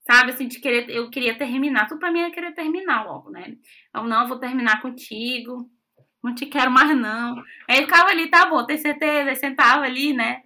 [0.09, 1.87] sabe, assim, de querer, eu queria terminar.
[1.87, 3.55] Tudo pra mim era querer terminar logo, né?
[3.93, 5.69] Eu não, eu vou terminar contigo,
[6.23, 7.43] não te quero mais não.
[7.69, 9.29] Aí ficava ali, tá bom, tem certeza?
[9.29, 10.41] Aí sentava ali, né?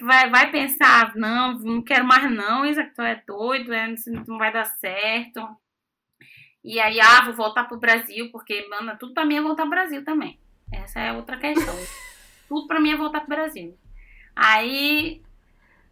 [0.00, 3.94] Vai, vai pensar, não, não quero mais não, Isaac, tu é doido, é,
[4.26, 5.46] não vai dar certo.
[6.64, 9.70] E aí, ah, vou voltar pro Brasil, porque, mano, tudo pra mim é voltar pro
[9.72, 10.40] Brasil também.
[10.72, 11.74] Essa é outra questão.
[12.50, 13.78] Tudo pra mim é voltar pro Brasil.
[14.34, 15.22] Aí,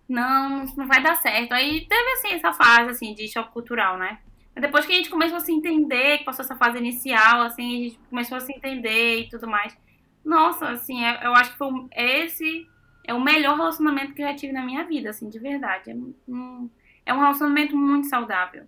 [0.08, 1.52] não, não vai dar certo.
[1.52, 4.18] Aí teve, assim, essa fase, assim, de choque cultural, né?
[4.56, 7.84] Depois que a gente começou a se entender, que passou essa fase inicial, assim, a
[7.84, 9.78] gente começou a se entender e tudo mais.
[10.24, 12.68] Nossa, assim, é, eu acho que foi esse
[13.04, 15.92] é o melhor relacionamento que eu já tive na minha vida, assim, de verdade.
[15.92, 16.68] É um,
[17.06, 18.64] é um relacionamento muito saudável.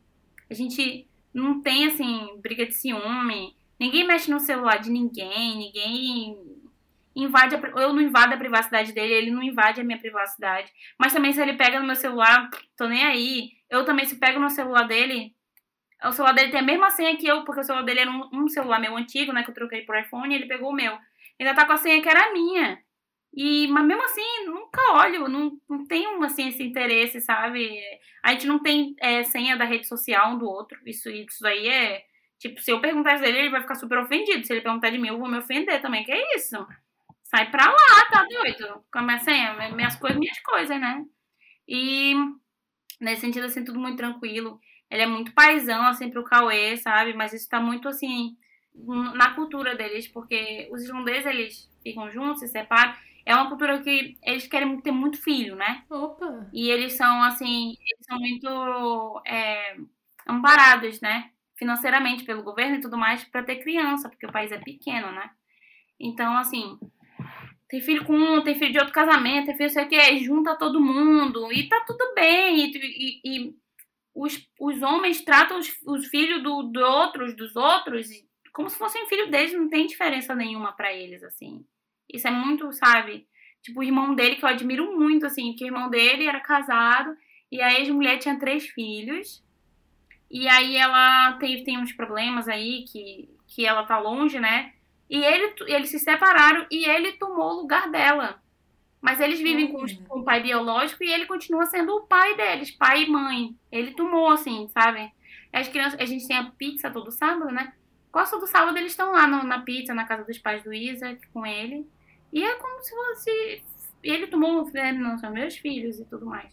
[0.49, 6.37] A gente não tem, assim, briga de ciúme, Ninguém mexe no celular de ninguém, ninguém
[7.15, 10.71] invade a, eu não invado a privacidade dele, ele não invade a minha privacidade.
[10.99, 13.51] Mas também se ele pega no meu celular, tô nem aí.
[13.69, 15.35] Eu também se pego no celular dele,
[16.05, 18.29] o celular dele tem a mesma senha que eu, porque o celular dele era um,
[18.33, 20.97] um celular meu antigo, né, que eu troquei por iPhone, ele pegou o meu.
[21.39, 22.79] Ainda tá com a senha que era minha.
[23.33, 27.81] E, mas mesmo assim, nunca olho, não, não tenho assim, esse interesse, sabe?
[28.25, 30.79] A gente não tem é, senha da rede social um do outro.
[30.85, 32.05] Isso, isso aí é
[32.41, 34.45] Tipo, se eu perguntar isso dele, ele vai ficar super ofendido.
[34.47, 36.03] Se ele perguntar de mim, eu vou me ofender também.
[36.03, 36.57] Que é isso?
[37.31, 38.85] Sai pra lá, tá doido?
[38.93, 41.05] Começa aí, minhas coisas, minhas coisas, né?
[41.69, 42.13] E
[43.01, 44.61] nesse sentido, assim, tudo muito tranquilo.
[44.91, 47.15] Ele é muito paisão, assim, pro Cauê, sabe?
[47.15, 48.37] Mas isso tá muito, assim,
[49.15, 52.95] na cultura deles, porque os irlandeses, eles ficam juntos, se separam.
[53.25, 55.85] é uma cultura que eles querem ter muito filho, né?
[55.89, 56.51] Opa!
[56.53, 59.77] E eles são, assim, eles são muito é,
[60.27, 61.31] amparados, né?
[61.57, 65.31] Financeiramente pelo governo e tudo mais, para ter criança, porque o país é pequeno, né?
[66.01, 66.77] Então, assim,
[67.71, 70.59] tem filho com um, tem filho de outro casamento, tem filho, sei o que, junta
[70.59, 72.65] todo mundo, e tá tudo bem.
[72.65, 73.55] E, e, e
[74.13, 78.09] os, os homens tratam os, os filhos do, do outros, dos outros,
[78.53, 81.65] como se fossem filho deles, não tem diferença nenhuma para eles, assim.
[82.13, 83.29] Isso é muito, sabe?
[83.63, 87.17] Tipo, o irmão dele, que eu admiro muito, assim, que o irmão dele era casado,
[87.53, 89.45] e a ex-mulher tinha três filhos.
[90.29, 94.73] E aí ela tem, tem uns problemas aí, que, que ela tá longe, né?
[95.11, 98.41] E ele, eles se separaram e ele tomou o lugar dela.
[99.01, 102.71] Mas eles vivem com, com, o pai biológico e ele continua sendo o pai deles,
[102.71, 103.57] pai e mãe.
[103.73, 105.11] Ele tomou, assim, sabe?
[105.53, 107.73] As crianças, a gente tem a pizza todo sábado, né?
[108.13, 111.21] Gosto do sábado eles estão lá no, na pizza, na casa dos pais do Isaac,
[111.33, 111.89] com ele.
[112.33, 113.63] E é como se fosse.
[114.05, 116.53] Ele tomou, né, não são meus filhos e tudo mais.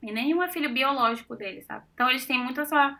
[0.00, 1.84] E nenhum é filho biológico dele, sabe?
[1.94, 2.98] Então eles têm muito essa,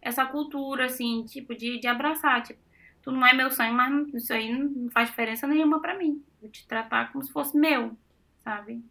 [0.00, 2.42] essa cultura, assim, tipo, de, de abraçar.
[2.42, 2.60] Tipo,
[3.02, 6.24] tu não é meu sangue, mas isso aí não faz diferença nenhuma para mim.
[6.40, 7.96] Vou te tratar como se fosse meu,
[8.42, 8.82] sabe?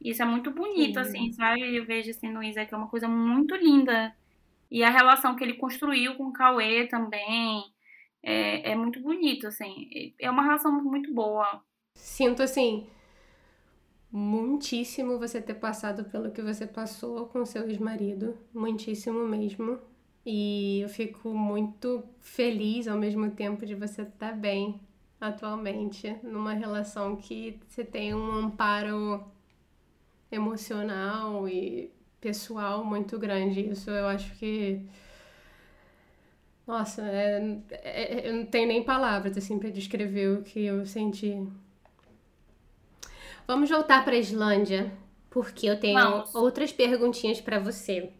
[0.00, 1.00] Isso é muito bonito, Sim.
[1.00, 1.76] assim, sabe?
[1.76, 4.14] Eu vejo assim no Isaac, é uma coisa muito linda.
[4.70, 7.64] E a relação que ele construiu com o Cauê também
[8.22, 10.14] é, é muito bonito, assim.
[10.18, 11.62] É uma relação muito boa.
[11.94, 12.86] Sinto, assim,
[14.10, 18.38] muitíssimo você ter passado pelo que você passou com seu ex-marido.
[18.54, 19.78] Muitíssimo mesmo.
[20.24, 24.80] E eu fico muito feliz ao mesmo tempo de você estar bem
[25.20, 29.24] atualmente numa relação que você tem um amparo
[30.30, 33.60] emocional e pessoal muito grande.
[33.60, 34.80] Isso eu acho que.
[36.66, 41.46] Nossa, é, é, eu não tenho nem palavras assim para descrever o que eu senti.
[43.46, 44.92] Vamos voltar para a Islândia,
[45.28, 46.34] porque eu tenho Vamos.
[46.34, 48.10] outras perguntinhas para você.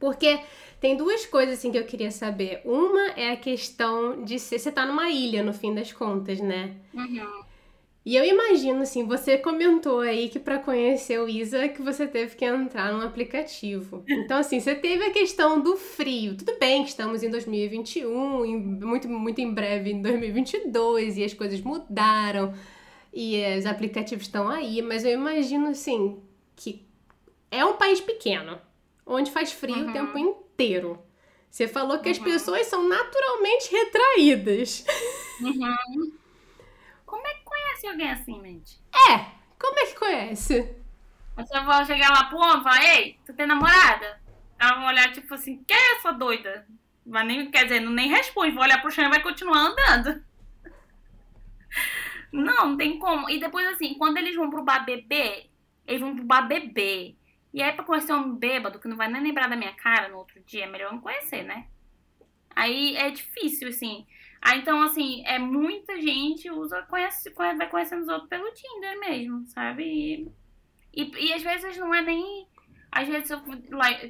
[0.00, 0.40] Porque
[0.80, 2.62] tem duas coisas assim que eu queria saber.
[2.64, 6.74] Uma é a questão de ser, você tá numa ilha no fim das contas, né?
[6.94, 7.42] Uhum.
[8.04, 12.34] E eu imagino, assim, você comentou aí que para conhecer o Isa que você teve
[12.34, 14.02] que entrar num aplicativo.
[14.08, 16.34] Então, assim, você teve a questão do frio.
[16.34, 21.34] Tudo bem que estamos em 2021, em, muito, muito em breve em 2022, e as
[21.34, 22.54] coisas mudaram,
[23.12, 26.18] e os aplicativos estão aí, mas eu imagino, assim,
[26.56, 26.82] que
[27.50, 28.58] é um país pequeno,
[29.04, 29.90] onde faz frio uhum.
[29.90, 30.39] o tempo inteiro.
[31.50, 32.12] Você falou que uhum.
[32.12, 34.84] as pessoas são naturalmente retraídas.
[35.40, 36.12] Uhum.
[37.04, 38.78] Como é que conhece alguém assim, mente?
[38.94, 39.24] É,
[39.58, 40.76] como é que conhece?
[41.36, 44.20] Você vai chegar lá pro homem e falar, ei, tu tem namorada?
[44.58, 46.66] Ela vai olhar tipo assim, que é essa doida?
[47.04, 50.22] Vai nem, quer dizer, não nem responde, vai olhar pro chão e vai continuar andando.
[52.32, 53.28] Não, não tem como.
[53.28, 55.50] E depois, assim, quando eles vão pro bar beber,
[55.86, 57.16] eles vão pro bar beber.
[57.52, 60.18] E aí, pra conhecer um bêbado que não vai nem lembrar da minha cara no
[60.18, 61.66] outro dia, é melhor não conhecer, né?
[62.54, 64.06] Aí é difícil, assim.
[64.40, 69.46] Ah, então, assim, é muita gente usa, conhece, vai conhecendo os outros pelo Tinder mesmo,
[69.46, 69.84] sabe?
[69.84, 70.32] E,
[71.02, 72.48] e, e às vezes não é nem.
[72.90, 73.40] Às vezes eu,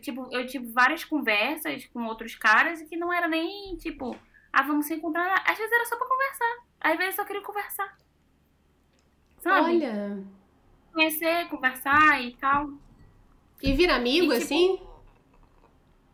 [0.00, 4.16] tipo, eu tive várias conversas com outros caras e que não era nem, tipo,
[4.52, 5.42] ah, vamos se encontrar.
[5.46, 6.64] Às vezes era só pra conversar.
[6.80, 7.98] Às vezes eu só queria conversar.
[9.38, 9.66] Sabe?
[9.66, 10.24] Olha.
[10.92, 12.70] Conhecer, conversar e tal.
[13.62, 14.80] E vira amigo, e, tipo, assim?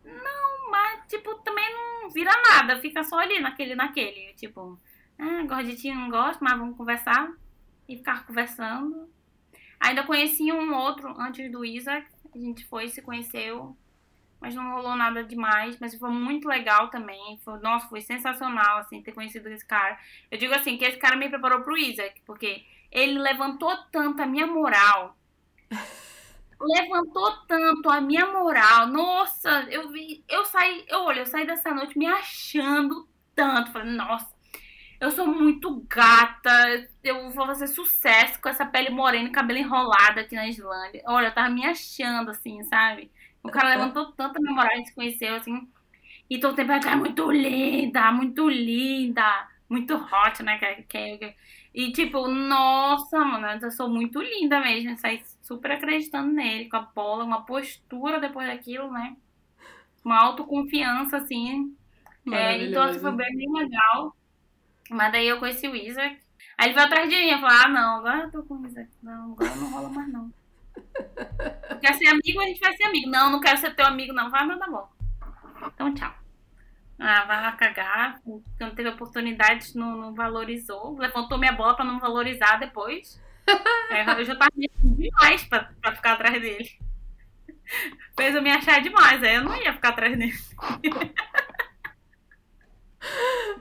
[0.05, 2.81] Não, mas, tipo, também não vira nada.
[2.81, 4.35] Fica só ali naquele, naquele.
[4.35, 4.79] Tipo,
[5.19, 7.31] ah, gosto de ti, não gosto, mas vamos conversar.
[7.89, 9.09] E ficar conversando.
[9.79, 12.07] Ainda conheci um outro antes do Isaac.
[12.35, 13.77] A gente foi, se conheceu.
[14.41, 15.79] Mas não rolou nada demais.
[15.79, 17.39] Mas foi muito legal também.
[17.45, 19.99] Foi, nossa, foi sensacional, assim, ter conhecido esse cara.
[20.31, 22.21] Eu digo assim, que esse cara me preparou pro Isaac.
[22.27, 25.17] Porque ele levantou tanto a minha moral.
[26.61, 28.87] Levantou tanto a minha moral.
[28.89, 33.73] Nossa, eu vi, eu saí, eu olho, eu saí dessa noite me achando tanto.
[33.73, 34.35] Falei, nossa,
[35.01, 40.21] eu sou muito gata, eu vou fazer sucesso com essa pele morena e cabelo enrolado
[40.21, 41.03] aqui na Islândia.
[41.07, 43.11] Olha, eu tava me achando assim, sabe?
[43.43, 45.69] O cara levantou tanto a minha moral, a gente se conheceu assim.
[46.29, 50.59] E todo tempo, ela é muito linda, muito linda, muito hot, né?
[50.59, 50.83] Que,
[51.19, 51.35] que,
[51.77, 54.97] e tipo, nossa, mano, eu sou muito linda mesmo.
[54.97, 59.15] Saí super acreditando nele, com a bola, uma postura depois daquilo, né?
[60.03, 61.77] Uma autoconfiança, assim.
[62.33, 64.17] É, então, assim, foi bem, bem legal.
[64.89, 66.19] Mas daí eu conheci o Isaac.
[66.57, 68.67] Aí ele veio atrás de mim e falou: Ah, não, agora eu tô com o
[68.67, 68.89] Isaac.
[69.03, 70.33] Não, agora não rola mais, não.
[71.83, 73.11] Quer ser amigo, a gente vai ser amigo.
[73.11, 74.31] Não, não quero ser teu amigo, não.
[74.31, 74.89] Vai, meu bom.
[75.75, 76.26] Então, tchau.
[76.99, 78.21] Ah, vai lá cagar.
[78.59, 80.97] Não teve oportunidade, não, não valorizou.
[80.99, 83.21] Levantou minha bola pra não valorizar depois.
[83.89, 84.51] É, eu já tava
[84.83, 86.69] demais pra, pra ficar atrás dele.
[88.17, 90.35] Fez eu me achar demais, aí eu não ia ficar atrás dele.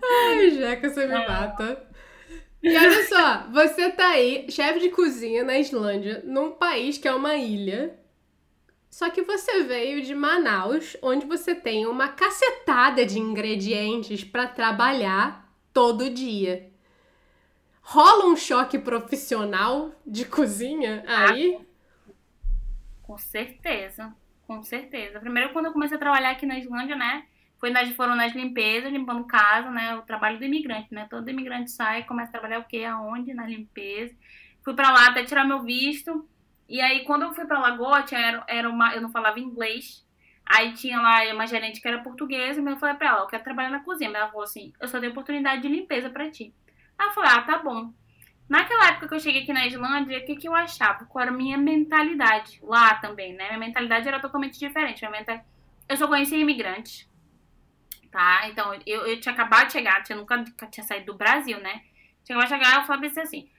[0.03, 1.27] Ai, Jeca, você me é.
[1.27, 1.87] mata.
[2.63, 7.13] E olha só, você tá aí, chefe de cozinha na Islândia, num país que é
[7.13, 7.95] uma ilha.
[8.95, 15.53] Só que você veio de Manaus, onde você tem uma cacetada de ingredientes para trabalhar
[15.73, 16.71] todo dia.
[17.81, 21.59] Rola um choque profissional de cozinha aí?
[21.59, 21.65] Ah,
[23.03, 24.15] com certeza,
[24.47, 25.19] com certeza.
[25.19, 27.25] Primeiro, quando eu comecei a trabalhar aqui na Islândia, né?
[27.59, 29.93] Foi nas, foram nas limpezas, limpando casa, né?
[29.97, 31.05] O trabalho do imigrante, né?
[31.09, 32.85] Todo imigrante sai, começa a trabalhar o quê?
[32.85, 33.33] Aonde?
[33.33, 34.15] Na limpeza.
[34.63, 36.25] Fui para lá até tirar meu visto.
[36.67, 40.05] E aí, quando eu fui pra Lagoa, tinha, era, uma, eu não falava inglês.
[40.45, 43.43] Aí tinha lá uma gerente que era portuguesa, e eu falei pra ela, eu quero
[43.43, 44.09] trabalhar na cozinha.
[44.09, 46.53] Mas ela falou assim, eu só tenho oportunidade de limpeza pra ti.
[46.97, 47.91] Aí eu falei, ah, tá bom.
[48.47, 51.05] Naquela época que eu cheguei aqui na Islândia, o que, que eu achava?
[51.05, 52.59] Qual era a minha mentalidade?
[52.61, 53.47] Lá também, né?
[53.47, 55.01] Minha mentalidade era totalmente diferente.
[55.01, 55.43] Minha mental...
[55.89, 57.07] Eu só conhecia imigrantes
[58.15, 58.47] tá?
[58.47, 61.81] Então, eu, eu tinha acabado de chegar, eu nunca, tinha saído do Brasil, né?
[62.23, 63.49] Tinha acabado de chegar, eu falei assim,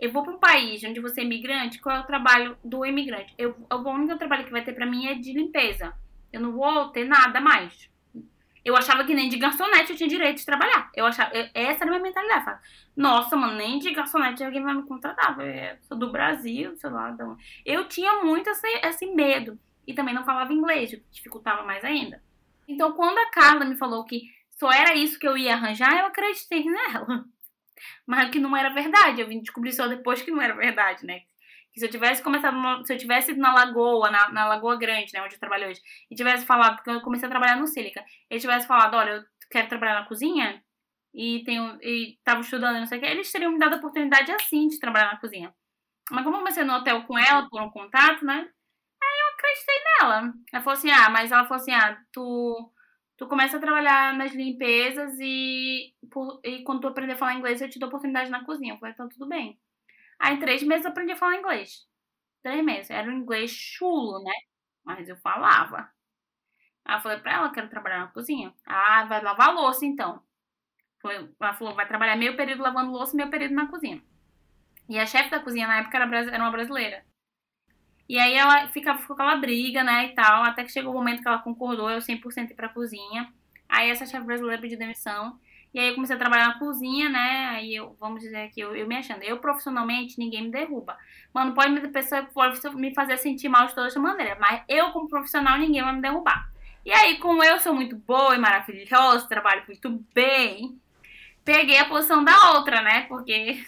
[0.00, 3.32] eu vou para um país onde você é imigrante, qual é o trabalho do imigrante?
[3.38, 5.94] Eu, o único trabalho que vai ter para mim é de limpeza.
[6.32, 7.88] Eu não vou ter nada mais.
[8.64, 10.90] Eu achava que nem de garçonete eu tinha direito de trabalhar.
[10.94, 12.58] Eu achava, eu, essa era a minha mentalidade.
[12.96, 15.38] Nossa, mano, nem de garçonete alguém vai me contratar.
[15.38, 17.10] Eu sou do Brasil, sei lá.
[17.10, 17.36] Então...
[17.64, 19.58] Eu tinha muito esse, esse medo.
[19.86, 22.20] E também não falava inglês, o que dificultava mais ainda.
[22.66, 26.06] Então, quando a Carla me falou que só era isso que eu ia arranjar, eu
[26.06, 27.24] acreditei nela.
[28.06, 29.20] Mas que não era verdade.
[29.20, 31.20] Eu vim descobrir só depois que não era verdade, né?
[31.72, 35.12] Que se eu tivesse começado, se eu tivesse ido na Lagoa, na, na Lagoa Grande,
[35.12, 38.02] né, onde eu trabalho hoje, e tivesse falado, porque eu comecei a trabalhar no Sílica,
[38.30, 40.62] e tivesse falado, olha, eu quero trabalhar na cozinha,
[41.14, 44.32] e tenho e tava estudando, não sei o que, eles teriam me dado a oportunidade
[44.32, 45.52] assim de trabalhar na cozinha.
[46.10, 48.48] Mas como eu comecei no hotel com ela, por um contato, né?
[49.36, 50.34] acreditei nela.
[50.52, 52.72] Ela falou assim: ah, mas ela falou assim: ah, tu,
[53.16, 57.60] tu começa a trabalhar nas limpezas e, por, e quando tu aprender a falar inglês,
[57.60, 58.74] eu te dou oportunidade na cozinha.
[58.74, 59.58] Eu falei: então tudo bem.
[60.18, 61.86] Aí em três meses eu aprendi a falar inglês.
[62.42, 62.90] Três meses.
[62.90, 64.32] Era um inglês chulo, né?
[64.84, 65.90] Mas eu falava.
[66.84, 68.54] Aí eu falei pra ela: quero trabalhar na cozinha.
[68.66, 70.22] Ah, vai lavar louça então.
[71.40, 74.02] Ela falou: vai trabalhar meio período lavando louça e meio período na cozinha.
[74.88, 77.04] E a chefe da cozinha na época era uma brasileira.
[78.08, 81.22] E aí ela ficava, ficou aquela briga, né, e tal, até que chegou o momento
[81.22, 83.32] que ela concordou, eu 100% ir pra cozinha.
[83.68, 85.38] Aí essa chefe brasileira pediu demissão.
[85.74, 87.48] E aí eu comecei a trabalhar na cozinha, né?
[87.50, 89.22] Aí eu, vamos dizer aqui, eu, eu me achando.
[89.22, 90.96] Eu profissionalmente, ninguém me derruba.
[91.34, 94.38] Mano, pode me, pessoa, pode me fazer sentir mal de toda essa maneira.
[94.40, 96.50] Mas eu, como profissional, ninguém vai me derrubar.
[96.84, 100.80] E aí, como eu sou muito boa e maravilhosa, trabalho muito bem,
[101.44, 103.02] peguei a posição da outra, né?
[103.02, 103.62] Porque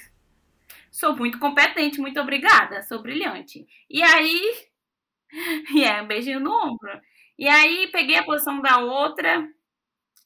[0.98, 3.64] Sou muito competente, muito obrigada, sou brilhante.
[3.88, 4.68] E aí.
[5.74, 6.90] E é, um beijinho no ombro.
[7.38, 9.46] E aí peguei a posição da outra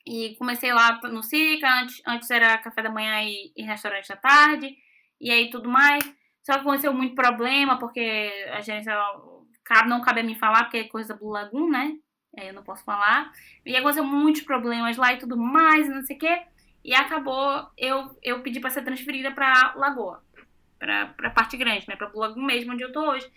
[0.07, 1.69] e comecei lá no Círica.
[1.69, 4.75] Antes, antes era café da manhã e, e restaurante da tarde.
[5.21, 6.05] E aí tudo mais.
[6.43, 8.95] Só que aconteceu muito problema, porque a gerência
[9.89, 11.97] não cabe a mim falar, porque é coisa do Lagoon, né?
[12.39, 13.31] Aí eu não posso falar.
[13.67, 16.43] E aconteceu muitos problemas lá e tudo mais, não sei o quê.
[16.85, 20.23] E acabou, eu, eu pedi para ser transferida para Lagoa
[20.83, 21.95] pra, pra parte grande, né?
[21.95, 23.31] Pra Lagoon mesmo, onde eu tô hoje.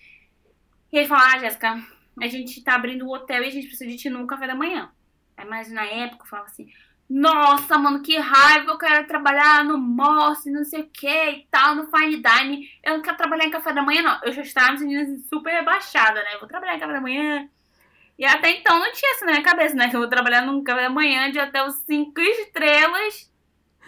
[0.91, 1.79] E ele falou, ah, Jéssica,
[2.19, 4.55] a gente tá abrindo o hotel e a gente precisa de ti no café da
[4.55, 4.91] manhã.
[5.37, 6.67] Aí, mas na época eu falava assim,
[7.07, 11.75] nossa, mano, que raiva, eu quero trabalhar no Moss, não sei o que e tal,
[11.75, 12.67] no Fine Dining.
[12.83, 14.19] Eu não quero trabalhar em café da manhã, não.
[14.23, 16.33] Eu já estava me super rebaixada, né?
[16.33, 17.47] Eu vou trabalhar em café da manhã.
[18.17, 19.89] E até então não tinha isso na minha cabeça, né?
[19.89, 23.34] Que eu vou trabalhar num café da manhã de hotel 5 estrelas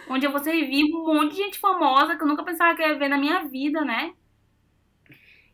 [0.10, 2.96] onde eu vou servir um monte de gente famosa que eu nunca pensava que ia
[2.96, 4.13] ver na minha vida, né?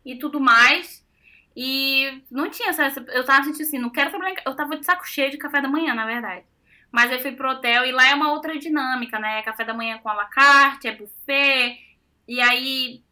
[0.04, 1.04] E tudo mais.
[1.56, 3.04] E não tinha essa.
[3.12, 4.42] Eu tava sentindo assim, não quero trabalhar.
[4.44, 6.44] Eu tava de saco cheio de café da manhã, na verdade.
[6.90, 9.42] Mas eu fui pro hotel e lá é uma outra dinâmica, né?
[9.42, 11.78] Café da manhã com a la carte, é buffet.
[12.26, 13.02] E aí,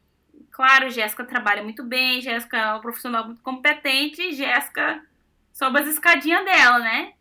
[0.51, 5.03] claro, Jéssica trabalha muito bem, Jéssica é uma profissional muito competente, Jéssica
[5.53, 7.12] sobe as escadinhas dela, né?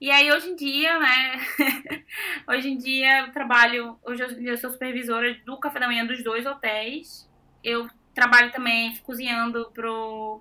[0.00, 1.40] E aí, hoje em dia, né?
[2.46, 3.98] hoje em dia, eu trabalho.
[4.04, 7.28] Hoje eu sou supervisora do café da manhã dos dois hotéis.
[7.64, 10.40] Eu trabalho também cozinhando pro,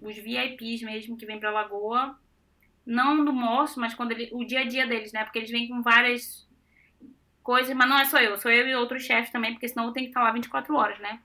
[0.00, 2.16] os VIPs mesmo que vêm pra Lagoa.
[2.86, 5.24] Não do moço, mas quando ele, o dia a dia deles, né?
[5.24, 6.48] Porque eles vêm com várias
[7.42, 9.92] coisas, mas não é só eu, sou eu e outro chefe também, porque senão eu
[9.92, 11.20] tenho que estar lá 24 horas, né?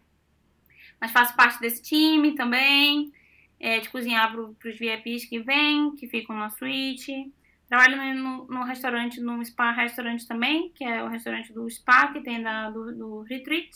[0.99, 3.13] Mas faço parte desse time também,
[3.59, 7.31] é, de cozinhar pro, pros VIPs que vêm, que ficam na suíte.
[7.69, 12.21] Trabalho no, no restaurante, no spa restaurante também, que é o restaurante do spa, que
[12.21, 13.69] tem da, do, do Retreat.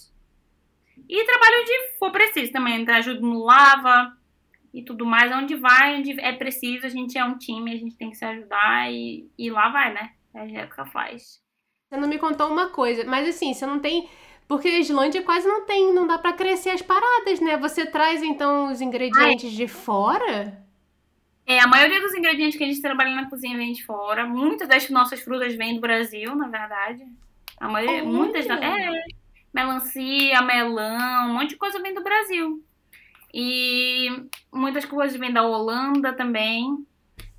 [1.08, 4.18] E trabalho onde for preciso também, ajuda no lava
[4.74, 7.96] e tudo mais, onde vai, onde é preciso, a gente é um time, a gente
[7.96, 10.14] tem que se ajudar e, e lá vai, né?
[10.34, 11.40] É a Jéssica faz.
[11.88, 14.10] Você não me contou uma coisa, mas assim, você não tem.
[14.48, 17.58] Porque a Islândia quase não tem, não dá para crescer as paradas, né?
[17.58, 19.56] Você traz então os ingredientes Ai.
[19.56, 20.63] de fora?
[21.46, 24.26] É, a maioria dos ingredientes que a gente trabalha na cozinha vem de fora.
[24.26, 27.06] Muitas das nossas frutas vêm do Brasil, na verdade.
[27.60, 28.90] A maioria, muitas da, é,
[29.54, 32.64] melancia, melão, um monte de coisa vem do Brasil.
[33.34, 34.08] E
[34.52, 36.86] muitas coisas vêm da Holanda também.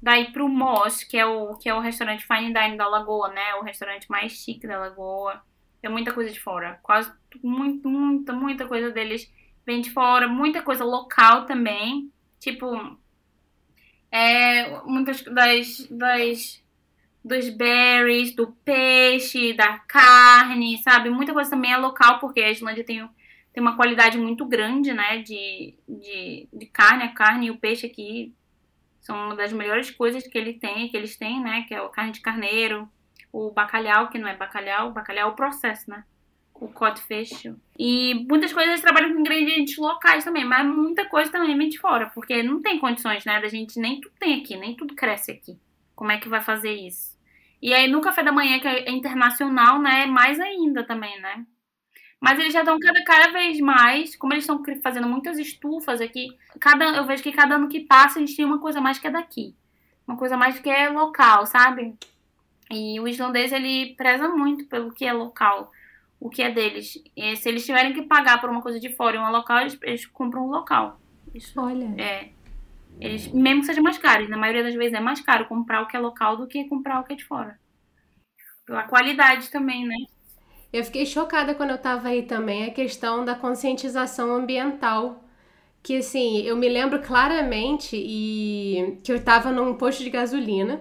[0.02, 3.55] Daí pro Moss, que é o que é o restaurante fine dining da Lagoa, né?
[3.55, 5.42] O restaurante mais chique da Lagoa.
[5.80, 6.78] Tem muita coisa de fora.
[6.82, 7.11] Quase
[7.42, 9.32] muito, muita, muita coisa deles
[9.64, 12.12] vem de fora, muita coisa local também.
[12.38, 12.98] Tipo,
[14.14, 16.62] é, muitas das, das
[17.24, 21.10] dos berries, do peixe, da carne, sabe?
[21.10, 23.08] Muita coisa também é local, porque a Islândia tem,
[23.52, 25.18] tem uma qualidade muito grande, né?
[25.22, 27.02] De, de, de carne.
[27.02, 28.32] A carne e o peixe aqui
[29.00, 31.64] são uma das melhores coisas que ele tem, que eles têm, né?
[31.66, 32.88] Que é a carne de carneiro,
[33.32, 36.04] o bacalhau, que não é bacalhau, bacalhau é o processo, né?
[36.64, 37.52] O codfish.
[37.78, 42.10] E muitas coisas trabalham com ingredientes locais também, mas muita coisa também vem de fora,
[42.14, 45.58] porque não tem condições, né, da gente, nem tudo tem aqui, nem tudo cresce aqui.
[45.94, 47.14] Como é que vai fazer isso?
[47.60, 51.44] E aí no café da manhã, que é internacional, né, mais ainda também, né?
[52.20, 56.28] Mas eles já estão cada, cada vez mais, como eles estão fazendo muitas estufas aqui,
[56.58, 59.06] cada, eu vejo que cada ano que passa a gente tem uma coisa mais que
[59.06, 59.54] é daqui.
[60.08, 61.94] Uma coisa mais que é local, sabe?
[62.70, 65.70] E o islandês, ele preza muito pelo que é local
[66.25, 66.99] o que é deles.
[67.14, 69.79] E se eles tiverem que pagar por uma coisa de fora em um local, eles,
[69.83, 70.99] eles compram um local.
[71.35, 71.85] Isso, Olha.
[72.03, 72.31] É.
[72.99, 75.87] Eles, mesmo que seja mais caro, na maioria das vezes é mais caro comprar o
[75.87, 77.61] que é local do que comprar o que é de fora.
[78.64, 79.97] Pela qualidade também, né?
[80.72, 85.22] Eu fiquei chocada quando eu tava aí também, a questão da conscientização ambiental.
[85.83, 90.81] Que assim, eu me lembro claramente e que eu tava num posto de gasolina.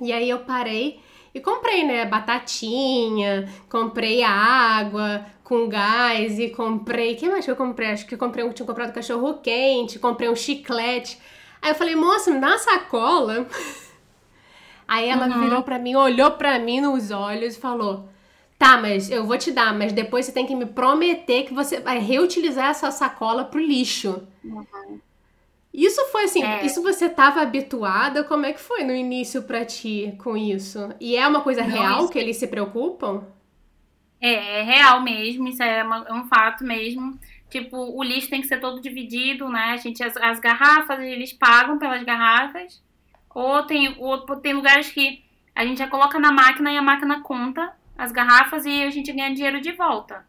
[0.00, 1.00] E aí eu parei
[1.34, 7.14] e comprei, né, batatinha, comprei água com gás e comprei.
[7.16, 7.90] Que mais que eu comprei?
[7.90, 11.18] Acho que eu comprei, eu tinha comprado cachorro quente, comprei um chiclete.
[11.62, 13.46] Aí eu falei, moça, me dá uma sacola.
[14.88, 15.40] Aí ela uhum.
[15.40, 18.08] virou pra mim, olhou pra mim nos olhos e falou:
[18.58, 21.78] Tá, mas eu vou te dar, mas depois você tem que me prometer que você
[21.78, 24.26] vai reutilizar essa sacola pro lixo.
[24.44, 25.00] Uhum.
[25.72, 26.66] Isso foi assim, é.
[26.66, 28.24] isso você estava habituada?
[28.24, 30.92] Como é que foi no início para ti com isso?
[31.00, 32.12] E é uma coisa Não, real isso...
[32.12, 33.24] que eles se preocupam?
[34.20, 37.18] É, é real mesmo, isso é, uma, é, um fato mesmo.
[37.48, 39.70] Tipo, o lixo tem que ser todo dividido, né?
[39.72, 42.82] A gente, as, as garrafas, eles pagam pelas garrafas.
[43.32, 45.22] Ou tem, ou tem lugares que
[45.54, 49.12] a gente já coloca na máquina e a máquina conta as garrafas e a gente
[49.12, 50.24] ganha dinheiro de volta.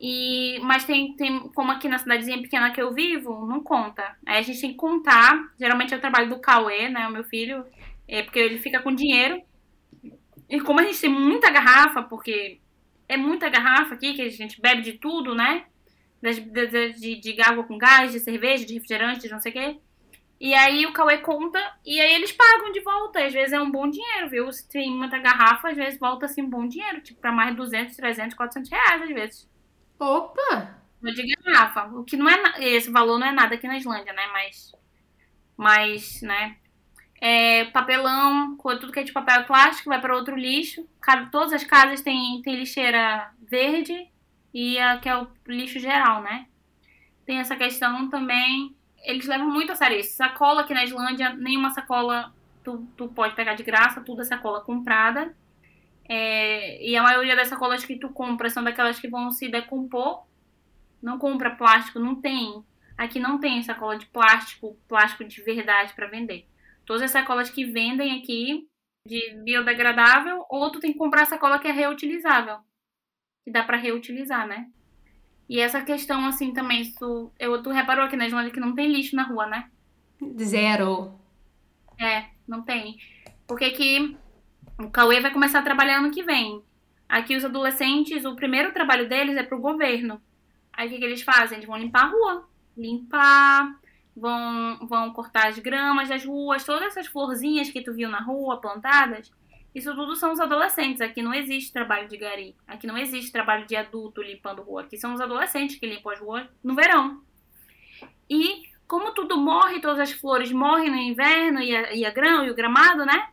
[0.00, 4.16] E, mas tem, tem, como aqui na cidadezinha pequena que eu vivo, não conta.
[4.26, 5.52] Aí a gente tem que contar.
[5.58, 7.06] Geralmente é o trabalho do Cauê, né?
[7.08, 7.64] O meu filho.
[8.06, 9.40] É porque ele fica com dinheiro.
[10.48, 12.60] E como a gente tem muita garrafa, porque
[13.08, 15.64] é muita garrafa aqui, que a gente bebe de tudo, né?
[16.20, 19.54] De, de, de, de água com gás, de cerveja, de refrigerante, de não sei o
[19.54, 19.76] quê.
[20.40, 23.24] E aí o Cauê conta e aí eles pagam de volta.
[23.24, 24.52] Às vezes é um bom dinheiro, viu?
[24.52, 27.00] Se tem muita garrafa, às vezes volta assim um bom dinheiro.
[27.00, 29.53] Tipo, pra mais de 200, 300, 400 reais às vezes.
[30.04, 30.78] Opa!
[31.02, 31.84] De garrafa.
[31.98, 32.64] O que não é.
[32.64, 34.26] Esse valor não é nada aqui na Islândia, né?
[34.32, 34.72] Mas.
[35.56, 36.56] Mas, né?
[37.20, 40.86] É, papelão, tudo que é de papel plástico vai para outro lixo.
[41.30, 44.08] Todas as casas têm, têm lixeira verde
[44.52, 46.46] e a, que é o lixo geral, né?
[47.24, 48.76] Tem essa questão também.
[49.02, 50.16] Eles levam muito a sério isso.
[50.16, 54.60] Sacola aqui na Islândia, nenhuma sacola tu, tu pode pegar de graça, tudo é sacola
[54.60, 55.34] comprada.
[56.08, 60.24] É, e a maioria das sacolas que tu compra são daquelas que vão se decompor.
[61.02, 62.64] Não compra plástico, não tem.
[62.96, 66.46] Aqui não tem sacola de plástico, plástico de verdade para vender.
[66.84, 68.68] Todas as sacolas que vendem aqui
[69.06, 72.58] de biodegradável, ou tu tem que comprar sacola que é reutilizável.
[73.44, 74.70] Que dá para reutilizar, né?
[75.48, 78.90] E essa questão, assim, também, tu, eu, tu reparou aqui na Islândia que não tem
[78.90, 79.70] lixo na rua, né?
[80.38, 81.18] Zero.
[82.00, 82.96] É, não tem.
[83.46, 84.16] Porque aqui
[84.78, 86.62] o Cauê vai começar a trabalhar ano que vem.
[87.08, 90.20] Aqui os adolescentes, o primeiro trabalho deles é pro governo.
[90.72, 91.58] Aí o que, que eles fazem?
[91.58, 92.48] Eles vão limpar a rua.
[92.76, 93.78] Limpar,
[94.16, 98.60] vão, vão cortar as gramas das ruas, todas essas florzinhas que tu viu na rua
[98.60, 99.30] plantadas.
[99.72, 101.00] Isso tudo são os adolescentes.
[101.00, 102.56] Aqui não existe trabalho de gari.
[102.66, 104.82] Aqui não existe trabalho de adulto limpando rua.
[104.82, 107.22] Aqui são os adolescentes que limpam as ruas no verão.
[108.28, 112.44] E como tudo morre, todas as flores morrem no inverno e a, e a grão
[112.44, 113.28] e o gramado, né?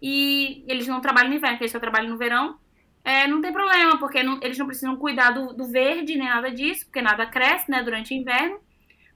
[0.00, 2.58] E eles não trabalham no inverno, eles só trabalham no verão.
[3.04, 6.50] é, não tem problema, porque não, eles não precisam cuidar do, do, verde nem nada
[6.50, 8.58] disso, porque nada cresce, né, durante o inverno.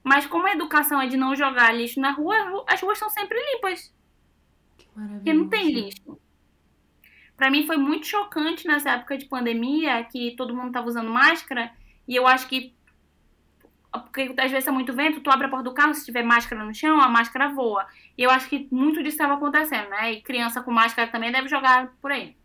[0.03, 2.35] Mas como a educação é de não jogar lixo na rua,
[2.67, 3.93] as ruas estão sempre limpas.
[4.77, 5.17] Que maravilha.
[5.17, 6.19] Porque não tem lixo.
[7.35, 11.71] Para mim foi muito chocante nessa época de pandemia, que todo mundo tava usando máscara,
[12.07, 12.75] e eu acho que
[13.97, 16.63] porque às vezes é muito vento, tu abre a porta do carro, se tiver máscara
[16.63, 17.87] no chão, a máscara voa.
[18.17, 20.13] E eu acho que muito disso estava acontecendo, né?
[20.13, 22.35] E criança com máscara também deve jogar por aí.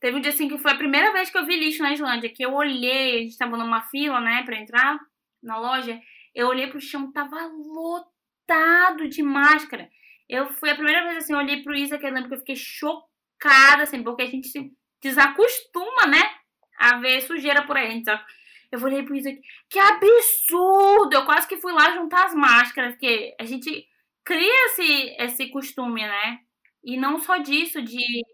[0.00, 2.30] Teve um dia assim que foi a primeira vez que eu vi lixo na Islândia,
[2.30, 4.98] que eu olhei, a gente tava numa fila, né, pra entrar
[5.42, 6.00] na loja,
[6.34, 9.90] eu olhei pro chão, tava lotado de máscara.
[10.28, 12.40] Eu fui a primeira vez assim, eu olhei pro Isa, que eu lembro que eu
[12.40, 14.72] fiquei chocada, assim, porque a gente se
[15.02, 16.22] desacostuma, né,
[16.78, 17.88] a ver sujeira por aí.
[17.88, 18.04] A gente
[18.70, 19.30] eu olhei pro Isa,
[19.68, 21.12] que absurdo!
[21.12, 23.86] Eu quase que fui lá juntar as máscaras, porque a gente
[24.24, 26.40] cria esse, esse costume, né?
[26.84, 28.24] E não só disso, de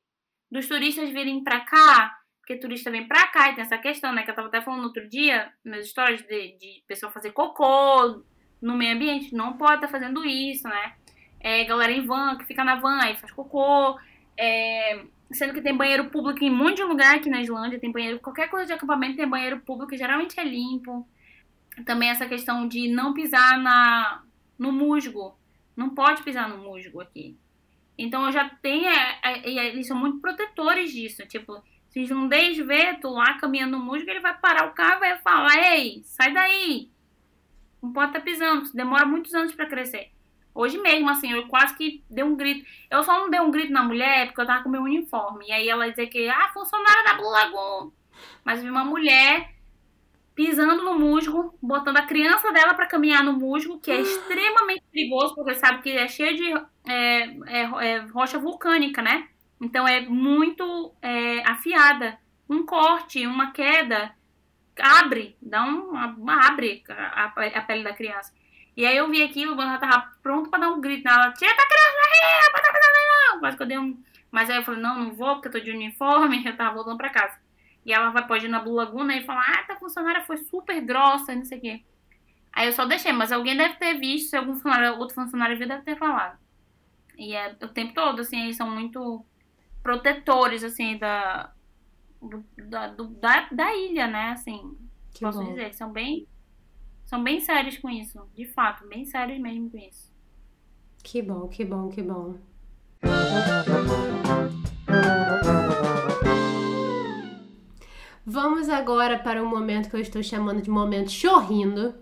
[0.50, 4.22] dos turistas virem para cá, porque turista vem para cá e tem essa questão, né?
[4.22, 8.22] Que eu tava até falando outro dia, nas histórias de, de pessoa fazer cocô
[8.62, 9.34] no meio ambiente.
[9.34, 10.94] Não pode estar tá fazendo isso, né?
[11.40, 13.98] É, galera em van, que fica na van aí faz cocô.
[14.38, 17.90] É, sendo que tem banheiro público em um monte de lugar aqui na Islândia, tem
[17.90, 21.06] banheiro, qualquer coisa de acampamento tem banheiro público, geralmente é limpo.
[21.84, 24.22] Também essa questão de não pisar na,
[24.58, 25.36] no musgo.
[25.76, 27.36] Não pode pisar no musgo aqui.
[27.98, 28.86] Então eu já tenho.
[28.86, 31.26] É, é, é, eles são muito protetores disso.
[31.26, 35.00] Tipo, se um vê tu lá caminhando no musgo, ele vai parar o carro e
[35.00, 36.90] vai falar: Ei, sai daí!
[37.82, 40.10] Não pode estar tá pisando, demora muitos anos para crescer.
[40.56, 42.66] Hoje mesmo, assim, eu quase que dei um grito.
[42.90, 45.46] Eu só não dei um grito na mulher porque eu tava com meu uniforme.
[45.48, 47.92] E aí ela dizia que, ah, funcionária da Blue Lagoon.
[48.42, 49.54] Mas vi uma mulher
[50.34, 55.34] pisando no musgo, botando a criança dela para caminhar no musgo, que é extremamente perigoso,
[55.34, 56.52] porque sabe que é cheio de
[56.90, 59.28] é, é, é rocha vulcânica, né?
[59.60, 62.18] Então é muito é, afiada.
[62.48, 64.14] Um corte, uma queda,
[64.80, 68.32] abre, dá um, abre a, a, pele da criança.
[68.76, 71.54] E aí eu vi aquilo, ela tava pronto para dar um grito nela, tira a
[71.54, 73.40] criança daí, pode fazer não.
[73.40, 74.02] Quase que eu dei um...
[74.30, 76.98] Mas aí eu falei, não, não vou, porque eu tô de uniforme, eu tava voltando
[76.98, 77.38] para casa.
[77.86, 80.78] E ela vai, pode ir na Blue Laguna e falar, ah, essa funcionária foi super
[80.82, 81.84] grossa, não sei o quê.
[82.52, 85.68] Aí eu só deixei, mas alguém deve ter visto, se algum funcionário, outro funcionário viu,
[85.68, 86.38] deve ter falado.
[87.16, 89.24] E é o tempo todo, assim, eles são muito
[89.82, 91.52] protetores, assim, da,
[92.20, 94.76] do, da, do, da, da, ilha, né, assim,
[95.14, 95.50] que posso bom.
[95.50, 96.26] dizer, são bem,
[97.06, 100.12] são bem sérios com isso, de fato, bem sérios mesmo com isso.
[101.02, 102.34] Que bom, que bom, que bom.
[108.26, 111.94] Vamos agora para um momento que eu estou chamando de momento chorrindo,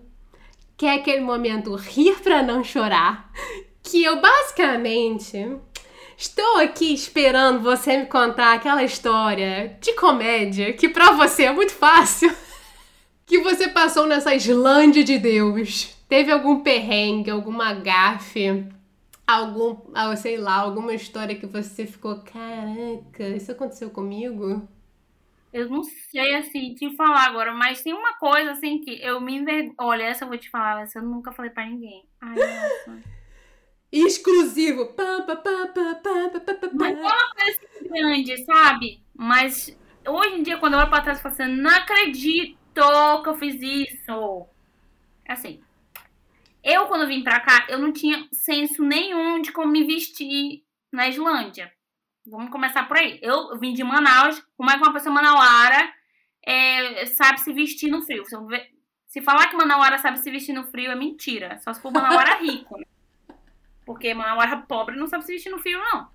[0.75, 3.31] que é aquele momento rir para não chorar,
[3.83, 5.55] que eu basicamente
[6.17, 11.73] estou aqui esperando você me contar aquela história de comédia que para você é muito
[11.73, 12.35] fácil,
[13.25, 15.95] que você passou nessa Islândia de Deus.
[16.07, 18.67] Teve algum perrengue, alguma gafe,
[19.25, 24.67] algum, ah, sei lá, alguma história que você ficou, caraca, isso aconteceu comigo?
[25.51, 29.37] Eu não sei, assim, te falar agora, mas tem uma coisa, assim, que eu me
[29.37, 29.73] envergonho.
[29.79, 32.03] Olha, essa eu vou te falar, essa eu nunca falei pra ninguém.
[32.21, 33.01] Ai, nossa.
[33.91, 34.93] Exclusivo.
[36.73, 37.59] Mas é uma coisa
[37.89, 38.99] grande, sabe?
[39.15, 42.64] Mas hoje em dia, quando eu olho pra trás, eu falo assim, não acredito
[43.23, 44.47] que eu fiz isso.
[45.27, 45.61] Assim,
[46.65, 51.07] eu, quando vim pra cá, eu não tinha senso nenhum de como me vestir na
[51.07, 51.71] Islândia.
[52.25, 53.19] Vamos começar por aí.
[53.21, 54.43] Eu vim de Manaus.
[54.57, 55.93] Como é que uma pessoa manauara
[56.43, 58.25] é, sabe se vestir no frio?
[58.25, 58.35] Se,
[59.05, 61.59] se falar que manauara sabe se vestir no frio é mentira.
[61.59, 62.85] Só se for manauara rico, né?
[63.85, 66.09] Porque manauara pobre não sabe se vestir no frio, não.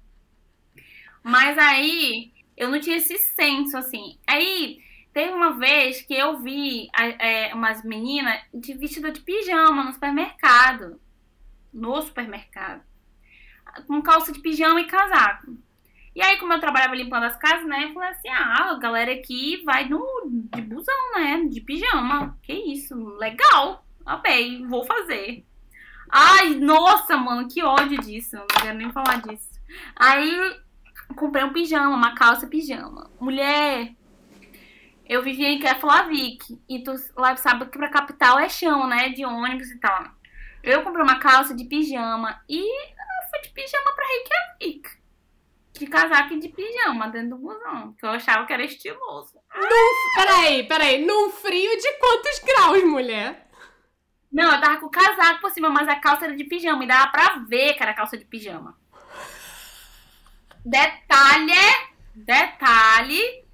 [1.23, 4.19] Mas aí, eu não tinha esse senso, assim.
[4.27, 4.83] Aí,
[5.13, 11.01] teve uma vez que eu vi é, umas meninas de vestido de pijama no supermercado.
[11.73, 12.83] No supermercado.
[13.87, 15.57] Com calça de pijama e casaco.
[16.15, 17.85] E aí, como eu trabalhava limpando as casas, né?
[17.85, 21.45] Eu falei assim: ah, a galera aqui vai no, de busão, né?
[21.49, 22.37] De pijama.
[22.43, 23.85] Que isso, legal.
[24.05, 25.45] Amei, vou fazer.
[26.11, 28.37] Ai, nossa, mano, que ódio disso.
[28.37, 29.49] Não quero nem falar disso.
[29.95, 30.61] Aí,
[31.15, 33.09] comprei um pijama, uma calça pijama.
[33.21, 33.95] Mulher,
[35.11, 36.63] eu vivia em Keflavik.
[36.69, 39.09] E tu lá sabe que pra capital é chão, né?
[39.09, 40.05] De ônibus e tal.
[40.63, 42.63] Eu comprei uma calça de pijama e
[43.29, 45.01] fui de pijama pra Reykjavik
[45.73, 47.93] de casaco e de pijama dentro do busão.
[47.95, 49.35] Que eu achava que era estiloso.
[49.53, 51.05] Num, peraí, peraí.
[51.05, 53.49] Num frio de quantos graus, mulher?
[54.31, 56.85] Não, eu tava com o casaco por cima, mas a calça era de pijama.
[56.85, 58.79] E dava pra ver que era calça de pijama.
[60.65, 61.53] Detalhe,
[62.15, 63.50] detalhe.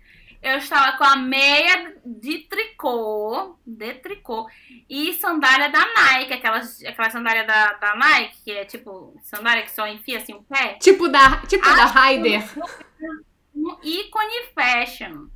[0.47, 4.49] Eu estava com a meia de tricô, de tricô,
[4.89, 9.73] e sandália da Nike, aquelas, aquela sandália da, da Nike, que é tipo sandália que
[9.73, 10.75] só enfia assim o pé.
[10.75, 12.45] Tipo da, tipo da Raider.
[13.53, 15.27] Um ícone fashion.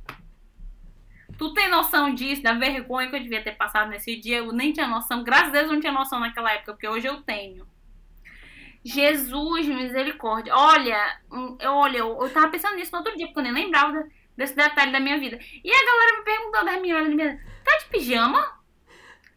[1.37, 4.37] Tu tem noção disso, da vergonha que eu devia ter passado nesse dia?
[4.37, 5.25] Eu nem tinha noção.
[5.25, 7.67] Graças a Deus eu não tinha noção naquela época, porque hoje eu tenho.
[8.81, 10.55] Jesus, misericórdia.
[10.55, 11.19] Olha,
[11.59, 14.55] eu, olha, eu, eu tava pensando nisso no outro dia, porque eu nem lembrava desse
[14.55, 15.39] detalhe da minha vida.
[15.63, 18.59] E a galera me perguntando, as meninas, tá de pijama?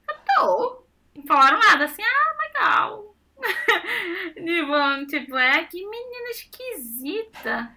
[0.09, 0.85] Eu tô.
[1.17, 3.17] Não falaram nada, assim, ah, legal.
[4.35, 7.75] tipo, tipo, é que menina esquisita.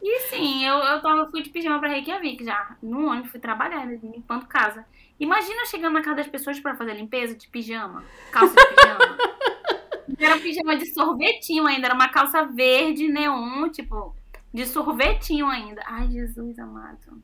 [0.00, 2.76] E sim, eu, eu tava, fui de pijama pra Reykjavik já.
[2.82, 4.86] No ônibus, fui trabalhar, né, limpando casa.
[5.18, 9.18] Imagina chegando na casa das pessoas para fazer limpeza de pijama, calça de pijama.
[10.20, 14.14] era um pijama de sorvetinho ainda, era uma calça verde, neon, tipo,
[14.52, 15.82] de sorvetinho ainda.
[15.86, 17.22] Ai, Jesus amado.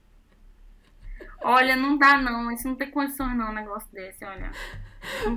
[1.42, 2.50] Olha, não dá não.
[2.50, 4.50] Isso não tem condições não, um negócio desse, olha.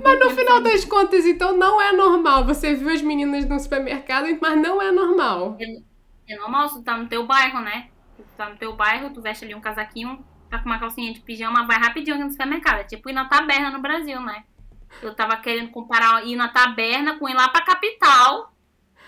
[0.02, 2.44] Mas no final das contas, então, não é normal.
[2.46, 5.56] Você viu as meninas no supermercado, mas não é normal.
[5.60, 5.82] É,
[6.32, 7.88] é normal, tu tá no teu bairro, né?
[8.16, 11.20] Tu tá no teu bairro, tu veste ali um casaquinho, tá com uma calcinha de
[11.20, 12.80] pijama, vai rapidinho no supermercado.
[12.80, 14.44] É tipo ir na taberna no Brasil, né?
[15.02, 18.54] Eu tava querendo comparar ir na taberna com ir lá pra capital,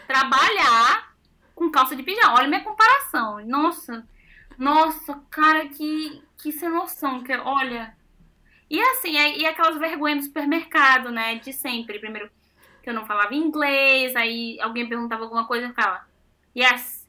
[0.06, 1.09] trabalhar
[1.60, 2.38] com calça de pijama.
[2.38, 3.44] Olha minha comparação.
[3.46, 4.08] Nossa,
[4.56, 7.22] nossa, cara, que, que sem noção.
[7.22, 7.94] Que, olha.
[8.70, 11.34] E assim, é, e aquelas vergonhas do supermercado, né?
[11.34, 11.98] De sempre.
[11.98, 12.30] Primeiro,
[12.82, 16.08] que eu não falava inglês, aí alguém perguntava alguma coisa e ficava,
[16.56, 17.06] yes,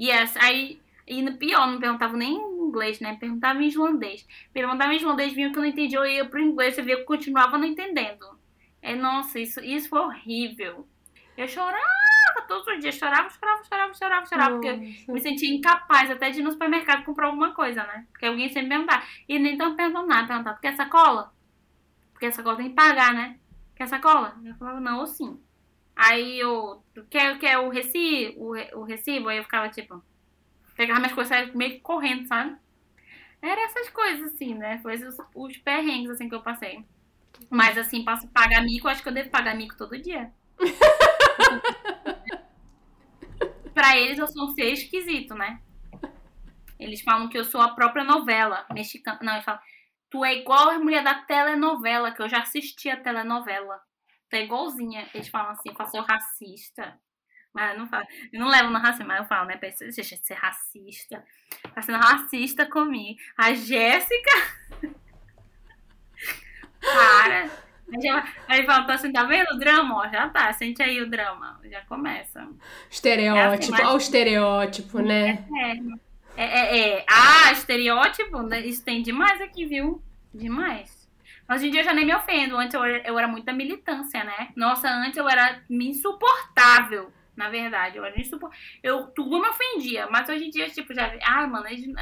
[0.00, 0.36] yes.
[0.38, 3.16] Aí, e no pior, não perguntava nem inglês, né?
[3.20, 4.26] Perguntava em islandês.
[4.52, 7.02] Perguntava em islandês, vinha que eu não entendia, eu ia pro inglês, você via que
[7.02, 8.26] eu continuava não entendendo.
[8.82, 10.88] É, nossa, isso, isso foi horrível.
[11.36, 11.99] Eu chorava
[12.46, 14.68] todos os dias, chorava, chorava, chorava, chorava, chorava, porque
[15.08, 18.06] eu me sentia incapaz até de ir no supermercado comprar alguma coisa, né?
[18.10, 19.04] Porque alguém sempre perguntava.
[19.28, 21.32] E nem tão perguntando nada, perguntava, quer sacola?
[22.12, 23.38] Porque a sacola tem que pagar, né?
[23.74, 24.36] Quer sacola?
[24.44, 25.40] Eu falava, não, ou sim.
[25.96, 28.52] Aí eu, quer, quer o recibo?
[28.54, 29.28] O, o recibo?
[29.28, 30.02] Aí eu ficava tipo,
[30.76, 32.56] pegava minhas coisas meio que correndo, sabe?
[33.42, 34.78] Era essas coisas, assim, né?
[34.82, 36.84] Foi os, os perrengues, assim, que eu passei.
[37.48, 40.30] Mas, assim, passo pagar mico, acho que eu devo pagar mico todo dia.
[43.80, 45.58] pra eles eu sou um ser esquisito, né?
[46.78, 49.18] Eles falam que eu sou a própria novela mexicana.
[49.22, 49.60] Não, eles falam,
[50.10, 53.80] tu é igual a mulher da telenovela, que eu já assisti a telenovela.
[54.28, 55.08] Tu é igualzinha.
[55.14, 57.00] Eles falam assim, eu sou racista.
[57.54, 59.56] Mas eu não falo, eu não levo no racismo, mas eu falo, né?
[59.56, 61.24] Pra ser racista.
[61.74, 63.18] Tá sendo racista comigo.
[63.36, 64.30] A Jéssica.
[67.90, 68.28] Para.
[68.48, 69.96] Aí fala, tá assim, tá vendo o drama?
[69.96, 71.60] Ó, já tá, sente aí o drama.
[71.64, 72.46] Já começa.
[72.90, 75.44] Estereótipo, é assim, o estereótipo, né?
[76.36, 77.06] É, é, é, é.
[77.08, 78.60] Ah, estereótipo, né?
[78.60, 80.02] isso tem demais aqui, viu?
[80.32, 81.08] Demais.
[81.50, 82.56] Hoje em dia eu já nem me ofendo.
[82.56, 84.50] Antes eu, eu era muita militância, né?
[84.54, 87.98] Nossa, antes eu era insuportável, na verdade.
[87.98, 88.64] Eu era insuportável.
[88.82, 90.06] Eu, tudo me ofendia.
[90.08, 91.12] Mas hoje em dia, tipo, já.
[91.22, 91.94] Ai, mano, às vezes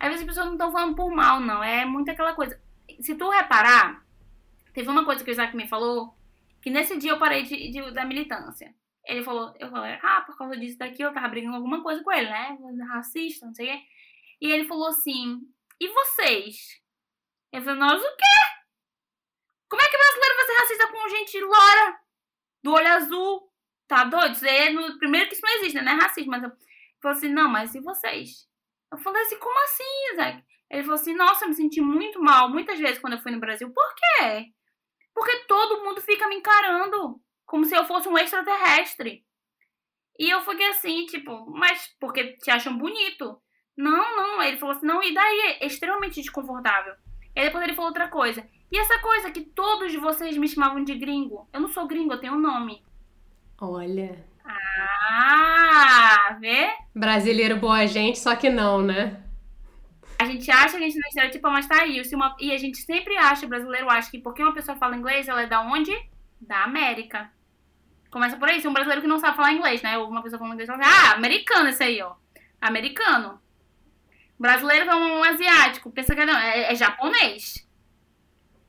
[0.00, 1.62] as pessoas não estão falando por mal, não.
[1.62, 2.60] É muito aquela coisa.
[3.00, 4.02] Se tu reparar
[4.72, 6.14] Teve uma coisa que o Isaac me falou,
[6.62, 8.74] que nesse dia eu parei de, de, da militância.
[9.04, 12.12] Ele falou, eu falei, ah, por causa disso daqui eu tava brigando alguma coisa com
[12.12, 12.56] ele, né?
[12.88, 13.84] Racista, não sei o quê.
[14.40, 15.40] E ele falou assim,
[15.80, 16.80] e vocês?
[17.52, 18.60] Eu falei, nós o quê?
[19.68, 22.00] Como é que brasileiro vai ser racista com gente loura,
[22.62, 23.52] do olho azul?
[23.88, 24.34] Tá doido?
[24.34, 25.82] Isso é no, primeiro que isso não existe, né?
[25.82, 26.52] Não é racismo, mas eu
[27.00, 28.48] falei assim, não, mas e vocês?
[28.92, 30.44] Eu falei assim, como assim, Isaac?
[30.70, 33.40] Ele falou assim, nossa, eu me senti muito mal muitas vezes quando eu fui no
[33.40, 33.72] Brasil.
[33.72, 34.52] Por quê?
[35.20, 39.22] Porque todo mundo fica me encarando como se eu fosse um extraterrestre.
[40.18, 43.38] E eu fiquei assim, tipo, mas porque te acham bonito.
[43.76, 44.42] Não, não.
[44.42, 45.58] Ele falou assim, não, e daí?
[45.60, 46.94] É extremamente desconfortável.
[47.36, 48.42] E depois ele falou outra coisa.
[48.72, 51.46] E essa coisa que todos vocês me chamavam de gringo.
[51.52, 52.82] Eu não sou gringo, eu tenho um nome.
[53.60, 54.24] Olha.
[54.42, 56.70] Ah, vê?
[56.94, 59.22] Brasileiro boa gente, só que não, né?
[60.30, 62.02] Gente acha que a gente não é estereotipa, mas tá aí.
[62.12, 65.28] Uma, e a gente sempre acha, o brasileiro acha que porque uma pessoa fala inglês,
[65.28, 65.92] ela é da onde?
[66.40, 67.30] Da América.
[68.10, 68.60] Começa por aí.
[68.60, 69.98] Se um brasileiro que não sabe falar inglês, né?
[69.98, 72.14] Ou uma pessoa falando inglês, fala ah, americano esse aí, ó.
[72.60, 73.40] Americano.
[74.38, 75.90] Brasileiro é um asiático.
[75.90, 77.68] Pensa que é, não, é, é japonês.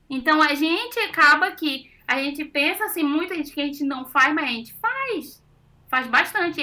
[0.10, 4.06] Então a gente acaba que a gente pensa assim, muita gente que a gente não
[4.06, 5.42] faz, mas a gente faz.
[5.90, 6.62] Faz bastante.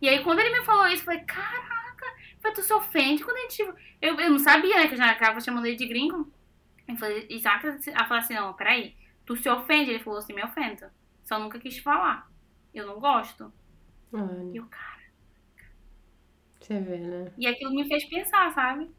[0.00, 1.20] E, aí quando ele me falou isso, eu falei,
[2.46, 3.62] caraca tu se ofende quando a gente.
[4.00, 4.88] Eu, eu não sabia, né?
[4.88, 6.30] Que eu já acaba chamando ele de gringo.
[6.86, 8.94] Eu falei, Isaac, ela falou assim: não, peraí.
[9.24, 9.90] Tu se ofende?
[9.90, 10.86] Ele falou assim: me ofendo.
[11.24, 12.30] Só nunca quis falar.
[12.72, 13.52] Eu não gosto.
[14.12, 14.50] Olha.
[14.52, 14.96] E o cara.
[16.60, 17.32] Você vê, né?
[17.36, 18.90] E aquilo me fez pensar, sabe?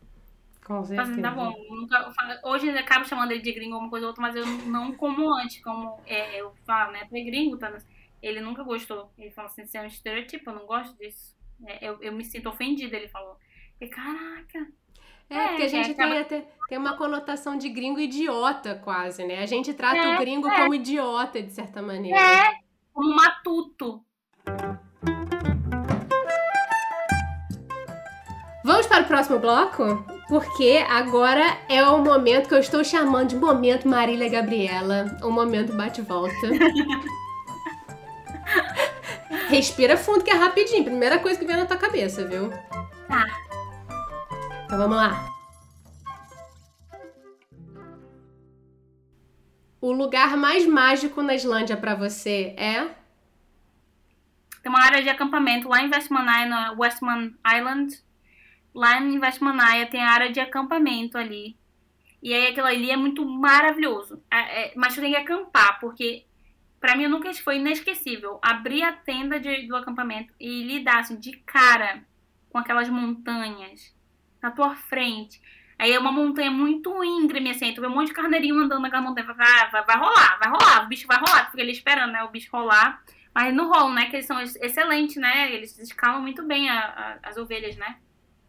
[0.66, 1.12] Com certeza.
[1.12, 1.54] Assim, tá bom.
[1.70, 4.94] Nunca, hoje eu acabo chamando ele de gringo uma coisa ou outra, mas eu não
[4.94, 7.06] como antes, como é, eu falo, né?
[7.06, 7.78] Tu é gringo, tá?
[8.22, 9.12] Ele nunca gostou.
[9.18, 11.37] Ele falou assim, isso é um estereotipo, eu não gosto disso.
[11.66, 13.38] É, eu, eu me sinto ofendida, ele falou.
[13.80, 14.68] E, caraca,
[15.30, 19.44] é, porque a gente é, tem, até, tem uma conotação de gringo idiota, quase, né?
[19.44, 20.62] A gente trata é, o gringo é.
[20.62, 22.18] como idiota, de certa maneira.
[22.18, 22.54] É,
[22.94, 24.02] como matuto.
[28.64, 30.06] Vamos para o próximo bloco?
[30.28, 35.74] Porque agora é o momento que eu estou chamando de momento Marília Gabriela, o momento
[35.74, 36.34] bate-volta.
[39.50, 42.50] Respira fundo que é rapidinho, primeira coisa que vem na tua cabeça, viu?
[43.08, 43.26] Tá.
[44.66, 45.38] Então vamos lá.
[49.80, 52.94] O lugar mais mágico na Islândia para você é?
[54.62, 58.04] Tem uma área de acampamento lá em Vestmannaia, no Westman Island.
[58.76, 61.58] Lá em Vestmannaia tem a área de acampamento ali.
[62.22, 64.22] E aí aquilo ali é muito maravilhoso.
[64.30, 66.27] É, é, mas tu tem que acampar, porque
[66.80, 68.40] para mim nunca foi inesquecível.
[68.42, 72.04] Abrir a tenda de, do acampamento e lidar assim, de cara
[72.50, 73.96] com aquelas montanhas
[74.42, 75.42] na tua frente.
[75.80, 79.04] Aí é uma montanha muito íngreme, assim, tu vê um monte de carneirinho andando naquela
[79.04, 79.28] montanha.
[79.28, 81.46] Vai, vai, vai rolar, vai rolar, o bicho vai rolar.
[81.46, 83.04] Tu fica ali esperando, né, o bicho rolar.
[83.34, 86.80] Mas não rolam, né, que eles são excelentes, né, eles escalam muito bem a,
[87.22, 87.98] a, as ovelhas, né,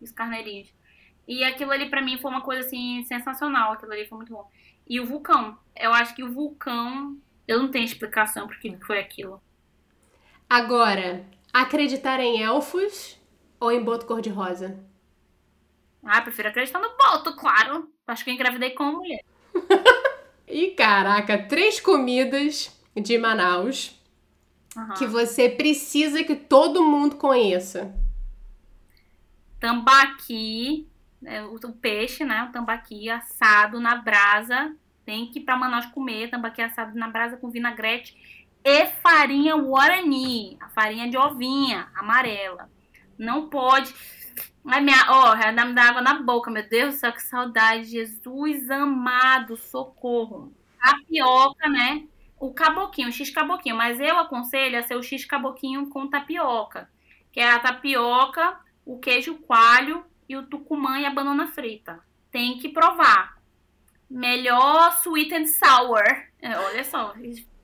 [0.01, 0.73] os carneirinhos.
[1.27, 4.51] E aquilo ali pra mim foi uma coisa, assim, sensacional, aquilo ali foi muito bom.
[4.89, 7.19] E o vulcão, eu acho que o vulcão,
[7.49, 9.43] eu não tenho explicação por que foi aquilo.
[10.49, 13.19] Agora, acreditar em elfos
[13.59, 14.79] ou em boto cor-de-rosa?
[16.03, 17.91] Ah, prefiro acreditar no Boto, claro.
[18.07, 19.25] Acho que eu engravidei com uma mulher.
[20.47, 23.99] e caraca, três comidas de Manaus
[24.77, 24.95] uhum.
[24.95, 27.95] que você precisa que todo mundo conheça.
[29.59, 30.89] Tambaqui,
[31.21, 32.45] né, o, o peixe, né?
[32.45, 34.75] O tambaqui assado na brasa.
[35.09, 38.15] Tem que ir pra Manaus comer tambaqui assado na brasa com vinagrete
[38.63, 42.71] e farinha guarani, a farinha de ovinha amarela.
[43.17, 43.95] Não pode
[44.67, 47.87] Ai, minha, ó, oh, me dá água na boca, meu Deus do céu, que saudade.
[47.87, 50.53] Jesus amado, socorro.
[50.79, 52.07] Tapioca, né?
[52.39, 53.77] O caboquinho, o X caboquinho.
[53.77, 56.87] Mas eu aconselho a ser o X caboquinho com tapioca.
[57.33, 61.99] Que é a tapioca, o queijo coalho e o tucumã e a banana frita.
[62.31, 63.38] Tem que provar.
[64.11, 66.03] Melhor sweet and sour.
[66.41, 67.15] É, olha só,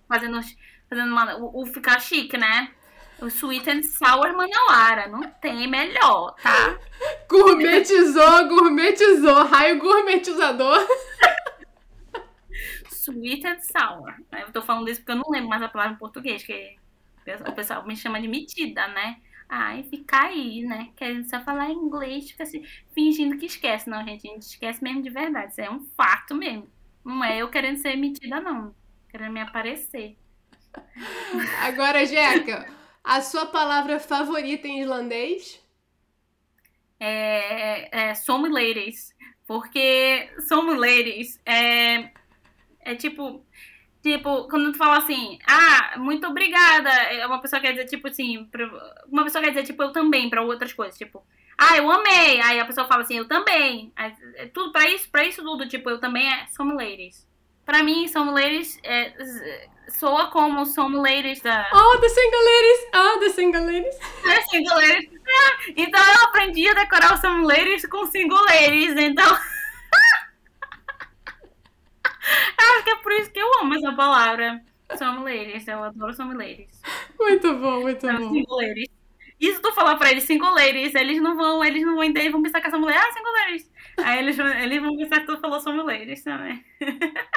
[0.09, 0.41] fazendo,
[0.89, 2.71] fazendo uma, o, o ficar chique, né?
[3.21, 5.07] O Sweet and Sour Manauara.
[5.09, 6.79] Não tem melhor, tá?
[7.31, 9.45] Gourmetizou, gourmetizou.
[9.45, 10.87] Raio gourmetizador.
[12.91, 14.15] Sweet and Sour.
[14.33, 16.77] Eu tô falando isso porque eu não lembro mais a palavra em português, que
[17.47, 19.19] o pessoal me chama de metida, né?
[19.57, 20.91] Ai, fica aí, né?
[20.97, 23.89] Querendo só falar inglês, fica assim, fingindo que esquece.
[23.89, 25.53] Não, gente, a gente esquece mesmo de verdade.
[25.53, 26.69] Isso é um fato mesmo.
[27.05, 28.75] Não é eu querendo ser metida, não.
[29.09, 30.17] Querendo me aparecer.
[31.63, 32.67] Agora, Jeca,
[33.05, 35.65] a sua palavra favorita em islandês?
[36.99, 38.13] É, é
[38.51, 39.15] ladies.
[39.47, 40.31] Porque
[40.77, 42.11] ladies é,
[42.81, 43.47] é tipo.
[44.05, 46.91] Tipo, quando tu fala assim, ah, muito obrigada.
[46.91, 48.69] É, uma pessoa quer dizer, tipo assim, pra,
[49.11, 50.99] uma pessoa quer dizer, tipo, eu também, para outras coisas.
[50.99, 51.25] Tipo,
[51.57, 52.39] ah, eu amei.
[52.43, 53.91] Aí a pessoa fala assim, eu também.
[53.97, 57.27] Aí, é tudo pra isso, pra isso tudo, tipo, eu também é ladies.
[57.65, 61.67] Pra mim, ladies é, soa como some ladies da.
[61.73, 62.87] Oh, the single ladies!
[62.95, 63.97] Oh, the single ladies!
[64.23, 65.11] The single ladies.
[65.15, 69.27] É, então eu aprendi a decorar o some ladies com single ladies, então.
[72.59, 74.63] Acho que é por isso que eu amo essa palavra.
[74.97, 76.81] Some ladies, eu adoro some ladies.
[77.19, 78.33] Muito bom, muito bom.
[78.33, 78.89] Single ladies.
[79.41, 82.43] Isso tu falar pra eles, single ladies, eles não vão, eles não vão entender, vão
[82.43, 83.71] pensar que essa mulher, ah, single ladies.
[83.99, 86.65] Aí eles, eles vão pensar que tu falou some ladies também.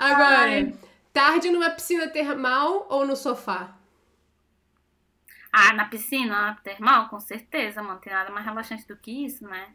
[0.00, 0.72] Agora,
[1.12, 3.76] tarde numa piscina termal ou no sofá?
[5.52, 8.00] Ah, na piscina termal, com certeza, mano.
[8.00, 9.74] Tem nada mais relaxante do que isso, né?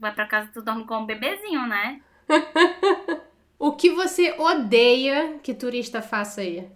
[0.00, 2.00] Vai pra casa, tu dorme com um bebezinho, né?
[3.58, 6.66] o que você odeia que turista faça aí?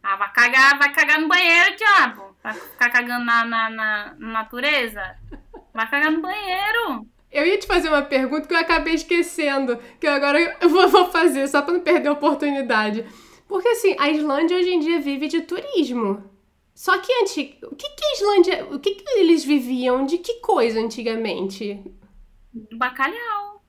[0.00, 2.36] Ah, vai cagar, vai cagar no banheiro, diabo.
[2.44, 5.16] Vai ficar cagando na, na, na natureza.
[5.72, 7.08] Vai cagar no banheiro.
[7.32, 11.48] Eu ia te fazer uma pergunta que eu acabei esquecendo, que agora eu vou fazer,
[11.48, 13.04] só para não perder a oportunidade.
[13.48, 16.30] Porque assim, a Islândia hoje em dia vive de turismo.
[16.74, 20.40] Só que antes, o que que a Islândia, o que que eles viviam de que
[20.40, 21.82] coisa antigamente?
[22.72, 23.62] Bacalhau.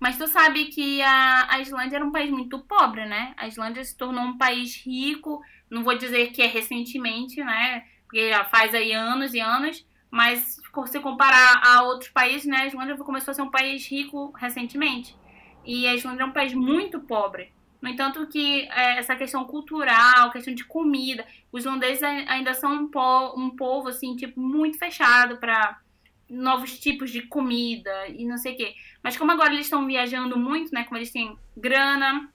[0.00, 3.34] Mas tu sabe que a, a Islândia era um país muito pobre, né?
[3.36, 7.84] A Islândia se tornou um país rico, não vou dizer que é recentemente, né?
[8.04, 12.66] Porque já faz aí anos e anos, Mas se comparar a outros países, né, a
[12.66, 15.16] Islândia começou a ser um país rico recentemente.
[15.64, 17.52] E a Islândia é um país muito pobre.
[17.84, 22.90] No entanto, que é, essa questão cultural, questão de comida, os islandeses ainda são um,
[22.90, 25.78] po um povo, assim, tipo, muito fechado para
[26.26, 28.74] novos tipos de comida e não sei o quê.
[29.02, 30.84] Mas como agora eles estão viajando muito, né?
[30.84, 32.26] Como eles têm grana,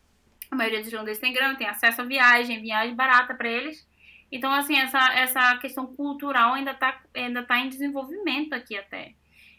[0.52, 3.90] a maioria dos islandeses tem grana, tem acesso a viagem, viagem barata para eles.
[4.32, 9.16] Então, assim, essa, essa questão cultural ainda está ainda tá em desenvolvimento aqui até.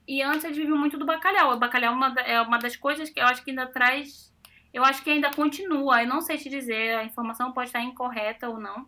[0.07, 1.53] E antes eles viviam muito do bacalhau.
[1.53, 4.30] O bacalhau é uma, é uma das coisas que eu acho que ainda traz
[4.73, 6.03] eu acho que ainda continua.
[6.03, 8.87] Eu não sei te dizer, a informação pode estar incorreta ou não.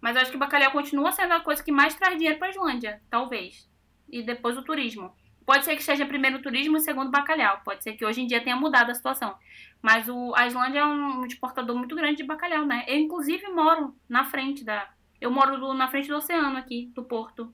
[0.00, 2.48] Mas eu acho que o bacalhau continua sendo a coisa que mais traz dinheiro para
[2.48, 3.68] a Islândia, talvez.
[4.08, 5.14] E depois o turismo.
[5.44, 7.60] Pode ser que seja primeiro o turismo e segundo o bacalhau.
[7.64, 9.36] Pode ser que hoje em dia tenha mudado a situação.
[9.82, 12.84] Mas o, a Islândia é um exportador muito grande de bacalhau, né?
[12.86, 14.88] Eu, inclusive, moro na frente da.
[15.20, 17.52] Eu moro do, na frente do oceano aqui, do porto.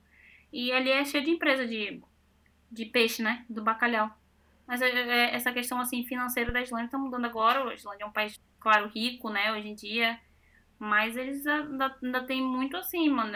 [0.51, 2.01] E ali é cheio de empresa de,
[2.71, 3.45] de peixe, né?
[3.49, 4.16] Do bacalhau.
[4.67, 7.69] Mas é, é, essa questão assim financeira da Islândia está mudando agora.
[7.69, 10.19] A Islândia é um país, claro, rico, né, hoje em dia.
[10.77, 13.31] Mas eles ainda, ainda tem muito assim, mano.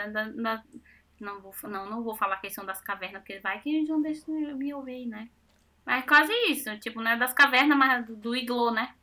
[1.19, 4.29] Não, vou, não, não vou falar a questão das cavernas, porque vai que não deixa
[4.29, 5.29] me ouvir, né?
[5.85, 8.93] Mas é quase isso, tipo, não é das cavernas, mas do, do iglô, né?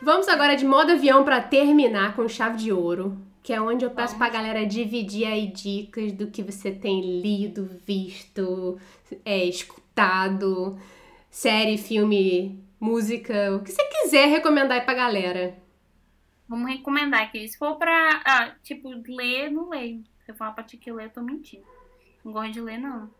[0.00, 3.90] Vamos agora de modo avião para terminar com chave de ouro que é onde eu
[3.90, 8.78] peço pra galera dividir aí dicas do que você tem lido, visto,
[9.24, 10.78] é, escutado,
[11.30, 15.56] série, filme, música, o que você quiser recomendar aí pra galera.
[16.48, 17.48] Vamos recomendar aqui.
[17.48, 20.04] Se for pra, ah, tipo, ler, não leio.
[20.24, 21.64] Se eu falar pra ti que ler, eu tô mentindo.
[22.24, 23.10] Não gosto de ler, não.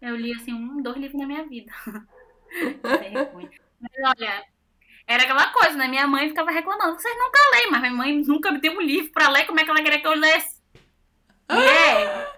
[0.00, 1.72] Eu li, assim, um, dois livros na minha vida.
[2.82, 4.44] Mas olha,
[5.06, 5.88] era aquela coisa, né?
[5.88, 9.12] Minha mãe ficava reclamando, vocês nunca leem, mas minha mãe nunca me deu um livro
[9.12, 10.60] pra ler, como é que ela queria que eu lesse?
[11.48, 11.60] Ah!
[11.60, 12.36] É.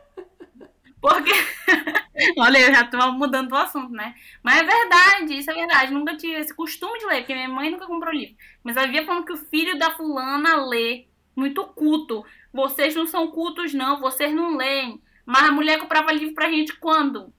[1.01, 1.31] Porque.
[2.37, 4.15] Olha, eu já tô mudando o assunto, né?
[4.43, 5.93] Mas é verdade, isso é verdade.
[5.93, 8.37] Nunca tive esse costume de ler, porque minha mãe nunca comprou livro.
[8.63, 11.07] Mas ela via falando que o filho da fulana lê,
[11.37, 12.25] muito culto.
[12.53, 15.01] Vocês não são cultos, não, vocês não leem.
[15.25, 17.33] Mas a mulher comprava livro pra gente quando?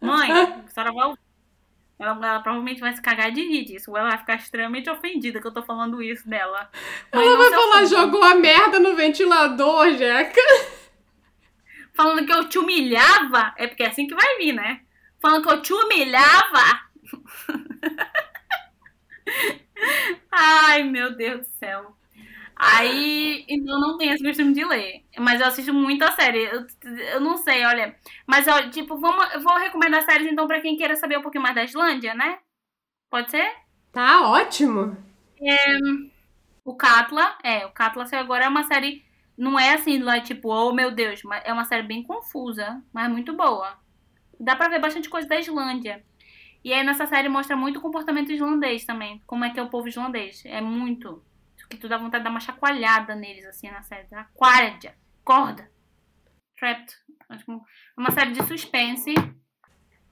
[0.00, 0.30] Mãe,
[0.66, 1.14] a senhora vai
[1.98, 3.90] ela, ela, provavelmente vai se cagar de rir disso.
[3.90, 6.70] Ou ela vai ficar extremamente ofendida que eu tô falando isso dela.
[7.12, 10.40] Mas ela vai falar, jogou a merda no ventilador, Jeca.
[11.94, 13.54] Falando que eu te humilhava.
[13.56, 14.80] É porque é assim que vai vir, né?
[15.20, 16.86] Falando que eu te humilhava.
[20.30, 21.96] Ai, meu Deus do céu.
[22.58, 25.04] Aí, então não tenho esse costume de ler.
[25.18, 26.44] Mas eu assisto muita série.
[26.44, 26.66] Eu,
[27.12, 27.94] eu não sei, olha.
[28.26, 31.42] Mas, olha, tipo, vamos, eu vou recomendar séries então pra quem queira saber um pouquinho
[31.42, 32.38] mais da Islândia, né?
[33.10, 33.46] Pode ser?
[33.92, 34.96] Tá ótimo.
[35.40, 35.76] É,
[36.64, 39.04] o Katla, é, o Katla agora é uma série.
[39.36, 43.10] Não é assim, lá, tipo, oh meu Deus, mas é uma série bem confusa, mas
[43.10, 43.78] muito boa.
[44.40, 46.02] Dá pra ver bastante coisa da Islândia.
[46.64, 49.22] E aí nessa série mostra muito o comportamento islandês também.
[49.26, 50.42] Como é que é o povo islandês.
[50.46, 51.22] É muito
[51.68, 54.06] que tu dá vontade de dar uma chacoalhada neles, assim, na série.
[54.14, 55.70] Acorda, acorda.
[56.56, 56.94] Trapped.
[57.96, 59.14] Uma série de suspense.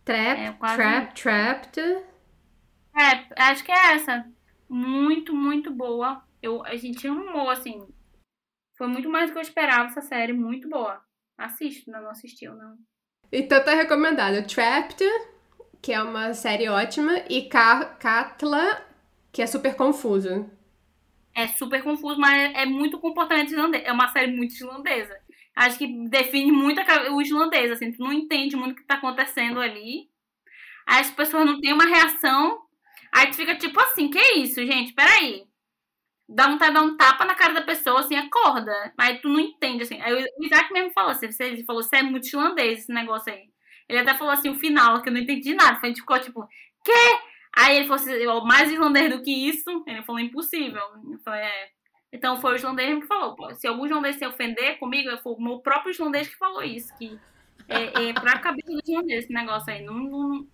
[0.04, 0.76] Trap, é, quase...
[0.76, 1.80] Trap, Trapped.
[1.80, 4.26] É, acho que é essa.
[4.68, 6.22] Muito, muito boa.
[6.42, 7.86] Eu, a gente amou, assim.
[8.76, 10.32] Foi muito mais do que eu esperava essa série.
[10.32, 11.02] Muito boa.
[11.38, 12.76] Assiste, não, não assistiu, não.
[13.32, 14.46] Então tá recomendado.
[14.46, 15.02] Trapped,
[15.80, 18.86] que é uma série ótima, e Katla,
[19.32, 20.50] que é super confuso
[21.34, 23.84] é super confuso, mas é muito comportamento islandês.
[23.84, 25.18] É uma série muito islandesa.
[25.56, 26.80] Acho que define muito
[27.12, 30.08] o islandês, assim, tu não entende muito o que tá acontecendo ali.
[30.86, 32.60] Aí as pessoas não têm uma reação.
[33.12, 34.92] Aí tu fica tipo assim, que isso, gente?
[34.92, 35.44] Peraí.
[36.28, 38.72] Dá de dar um tapa na cara da pessoa, assim, acorda.
[38.98, 40.00] Aí tu não entende, assim.
[40.00, 43.44] Aí o Isaac mesmo falou assim, ele falou, você é muito islandês esse negócio aí.
[43.88, 45.78] Ele até falou assim, o final, que eu não entendi nada.
[45.82, 46.46] A gente ficou tipo,
[46.84, 47.18] quê?
[47.56, 50.82] Aí ele falou assim, mais islandês do que isso, ele falou impossível.
[51.24, 51.68] Falei, é.
[52.12, 53.36] Então foi o islandês que falou.
[53.54, 56.96] Se algum islandês se ofender comigo, foi o meu próprio islandês que falou isso.
[56.96, 57.18] Que
[57.68, 59.84] é, é pra cabeça do islandês esse negócio aí.
[59.84, 60.46] Não, não,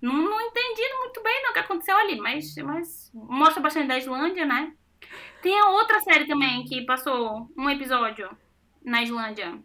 [0.00, 3.98] não, não entendi muito bem não, o que aconteceu ali, mas, mas mostra bastante da
[3.98, 4.72] Islândia, né?
[5.42, 8.28] Tem a outra série também que passou um episódio
[8.84, 9.58] na Islândia.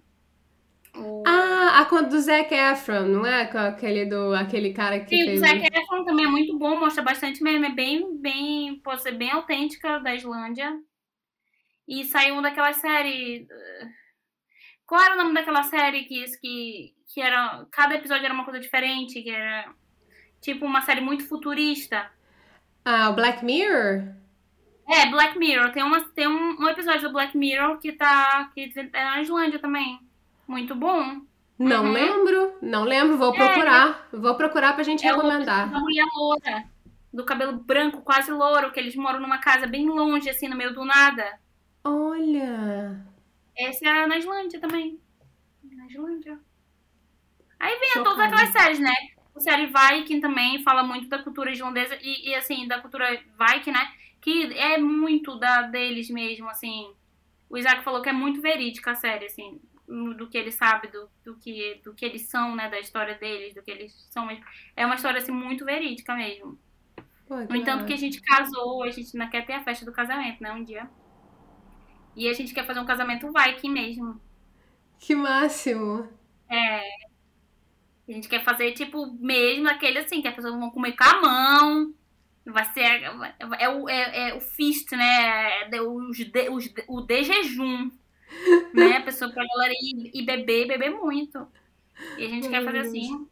[0.96, 1.24] O...
[1.26, 3.42] Ah, a conta do Zac Efron, não é?
[3.42, 5.42] Aquele do aquele cara que Sim, fez...
[5.42, 9.14] o Zac Efron também é muito bom, mostra bastante mesmo, é bem, bem, pode ser
[9.14, 10.72] bem autêntica da Islândia.
[11.88, 13.48] E saiu daquela série...
[14.86, 17.66] Qual era o nome daquela série que, que, que era...
[17.72, 19.74] Cada episódio era uma coisa diferente, que era
[20.40, 22.12] tipo uma série muito futurista.
[22.86, 24.14] Ah, o Black Mirror?
[24.88, 25.72] É, Black Mirror.
[25.72, 28.52] Tem, uma, tem um, um episódio do Black Mirror que tá.
[28.54, 30.00] que é na Islândia também.
[30.54, 31.20] Muito bom.
[31.58, 31.92] Não uhum.
[31.92, 34.08] lembro, não lembro, vou procurar.
[34.14, 35.74] É, vou procurar pra gente é recomendar.
[35.74, 36.66] A mulher loura,
[37.12, 40.72] do cabelo branco, quase louro, que eles moram numa casa bem longe, assim, no meio
[40.72, 41.40] do nada.
[41.84, 43.04] Olha!
[43.58, 45.00] Essa é na Islândia também.
[45.64, 46.40] Na Islândia.
[47.60, 48.10] Aí vem Chocada.
[48.12, 48.94] todas aquelas séries, né?
[49.36, 53.72] A série Viking também fala muito da cultura islandesa e, e, assim, da cultura Viking,
[53.72, 53.92] né?
[54.22, 56.94] Que é muito da deles mesmo, assim.
[57.50, 61.10] O Isaac falou que é muito verídica a série, assim, do que ele sabe, do,
[61.24, 62.70] do, que, do que eles são, né?
[62.70, 64.28] Da história deles, do que eles são.
[64.76, 66.58] É uma história, assim, muito verídica mesmo.
[67.28, 69.92] Pô, no entanto, que a gente casou, a gente ainda quer ter a festa do
[69.92, 70.52] casamento, né?
[70.52, 70.90] Um dia.
[72.16, 74.22] E a gente quer fazer um casamento Viking mesmo.
[75.00, 76.08] Que máximo!
[76.50, 76.80] É.
[78.08, 81.22] A gente quer fazer, tipo, mesmo aquele assim, que as pessoas vão comer com a
[81.22, 81.94] mão.
[82.46, 82.82] Vai ser.
[83.58, 85.70] É, o, é, é o feast, né?
[85.72, 87.90] É os de, os, o de jejum.
[88.74, 88.98] Né?
[88.98, 91.48] A pessoa pra galera ir, ir beber, beber muito.
[92.18, 93.28] E a gente quer fazer assim.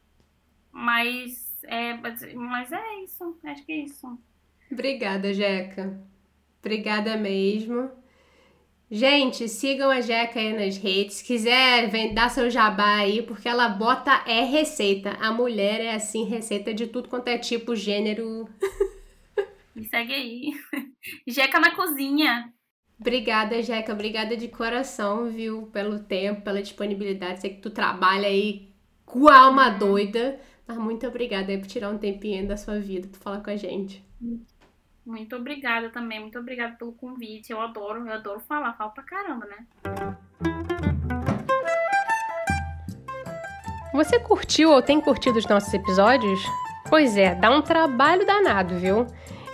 [0.71, 1.93] Mas é,
[2.35, 3.37] mas é isso.
[3.43, 4.19] Acho que é isso.
[4.71, 6.01] Obrigada, Jeca.
[6.59, 7.91] Obrigada mesmo.
[8.89, 11.17] Gente, sigam a Jeca aí nas redes.
[11.17, 15.11] Se quiser vem, dar seu jabá aí, porque ela bota é receita.
[15.11, 18.49] A mulher é assim, receita de tudo quanto é tipo, gênero.
[19.73, 20.51] Me segue aí.
[21.25, 22.53] Jeca na cozinha.
[23.01, 23.93] Obrigada, Jeca.
[23.93, 25.63] Obrigada de coração, viu?
[25.73, 27.41] Pelo tempo, pela disponibilidade.
[27.41, 28.69] Sei que tu trabalha aí
[29.07, 30.39] com a alma doida.
[30.67, 33.55] Mas muito obrigada aí por tirar um tempinho da sua vida pra falar com a
[33.55, 34.05] gente.
[35.03, 37.51] Muito obrigada também, muito obrigada pelo convite.
[37.51, 39.65] Eu adoro, eu adoro falar, falo pra caramba, né?
[43.95, 46.39] Você curtiu ou tem curtido os nossos episódios?
[46.87, 49.07] Pois é, dá um trabalho danado, viu?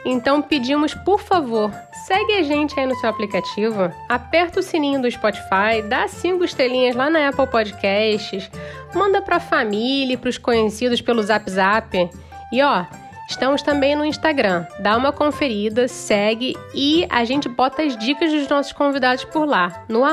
[0.10, 1.70] Então pedimos, por favor,
[2.06, 6.96] segue a gente aí no seu aplicativo, aperta o sininho do Spotify, dá cinco estrelinhas
[6.96, 8.50] lá na Apple Podcasts,
[8.96, 12.10] manda pra família e pros conhecidos pelo Zap Zap.
[12.54, 12.86] E ó,
[13.30, 14.66] Estamos também no Instagram.
[14.80, 19.84] Dá uma conferida, segue e a gente bota as dicas dos nossos convidados por lá,
[19.90, 20.04] no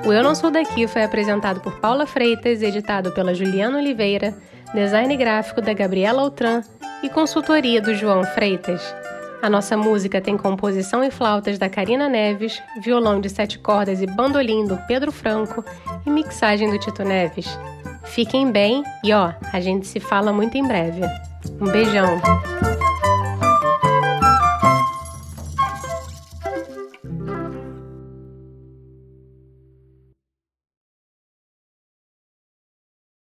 [0.09, 4.35] O Eu Não Sou Daqui foi apresentado por Paula Freitas, editado pela Juliana Oliveira,
[4.73, 6.63] design gráfico da Gabriela Altran
[7.03, 8.81] e consultoria do João Freitas.
[9.43, 14.07] A nossa música tem composição e flautas da Karina Neves, violão de sete cordas e
[14.07, 15.63] bandolim do Pedro Franco
[16.07, 17.47] e mixagem do Tito Neves.
[18.05, 21.03] Fiquem bem e ó, a gente se fala muito em breve.
[21.61, 22.19] Um beijão!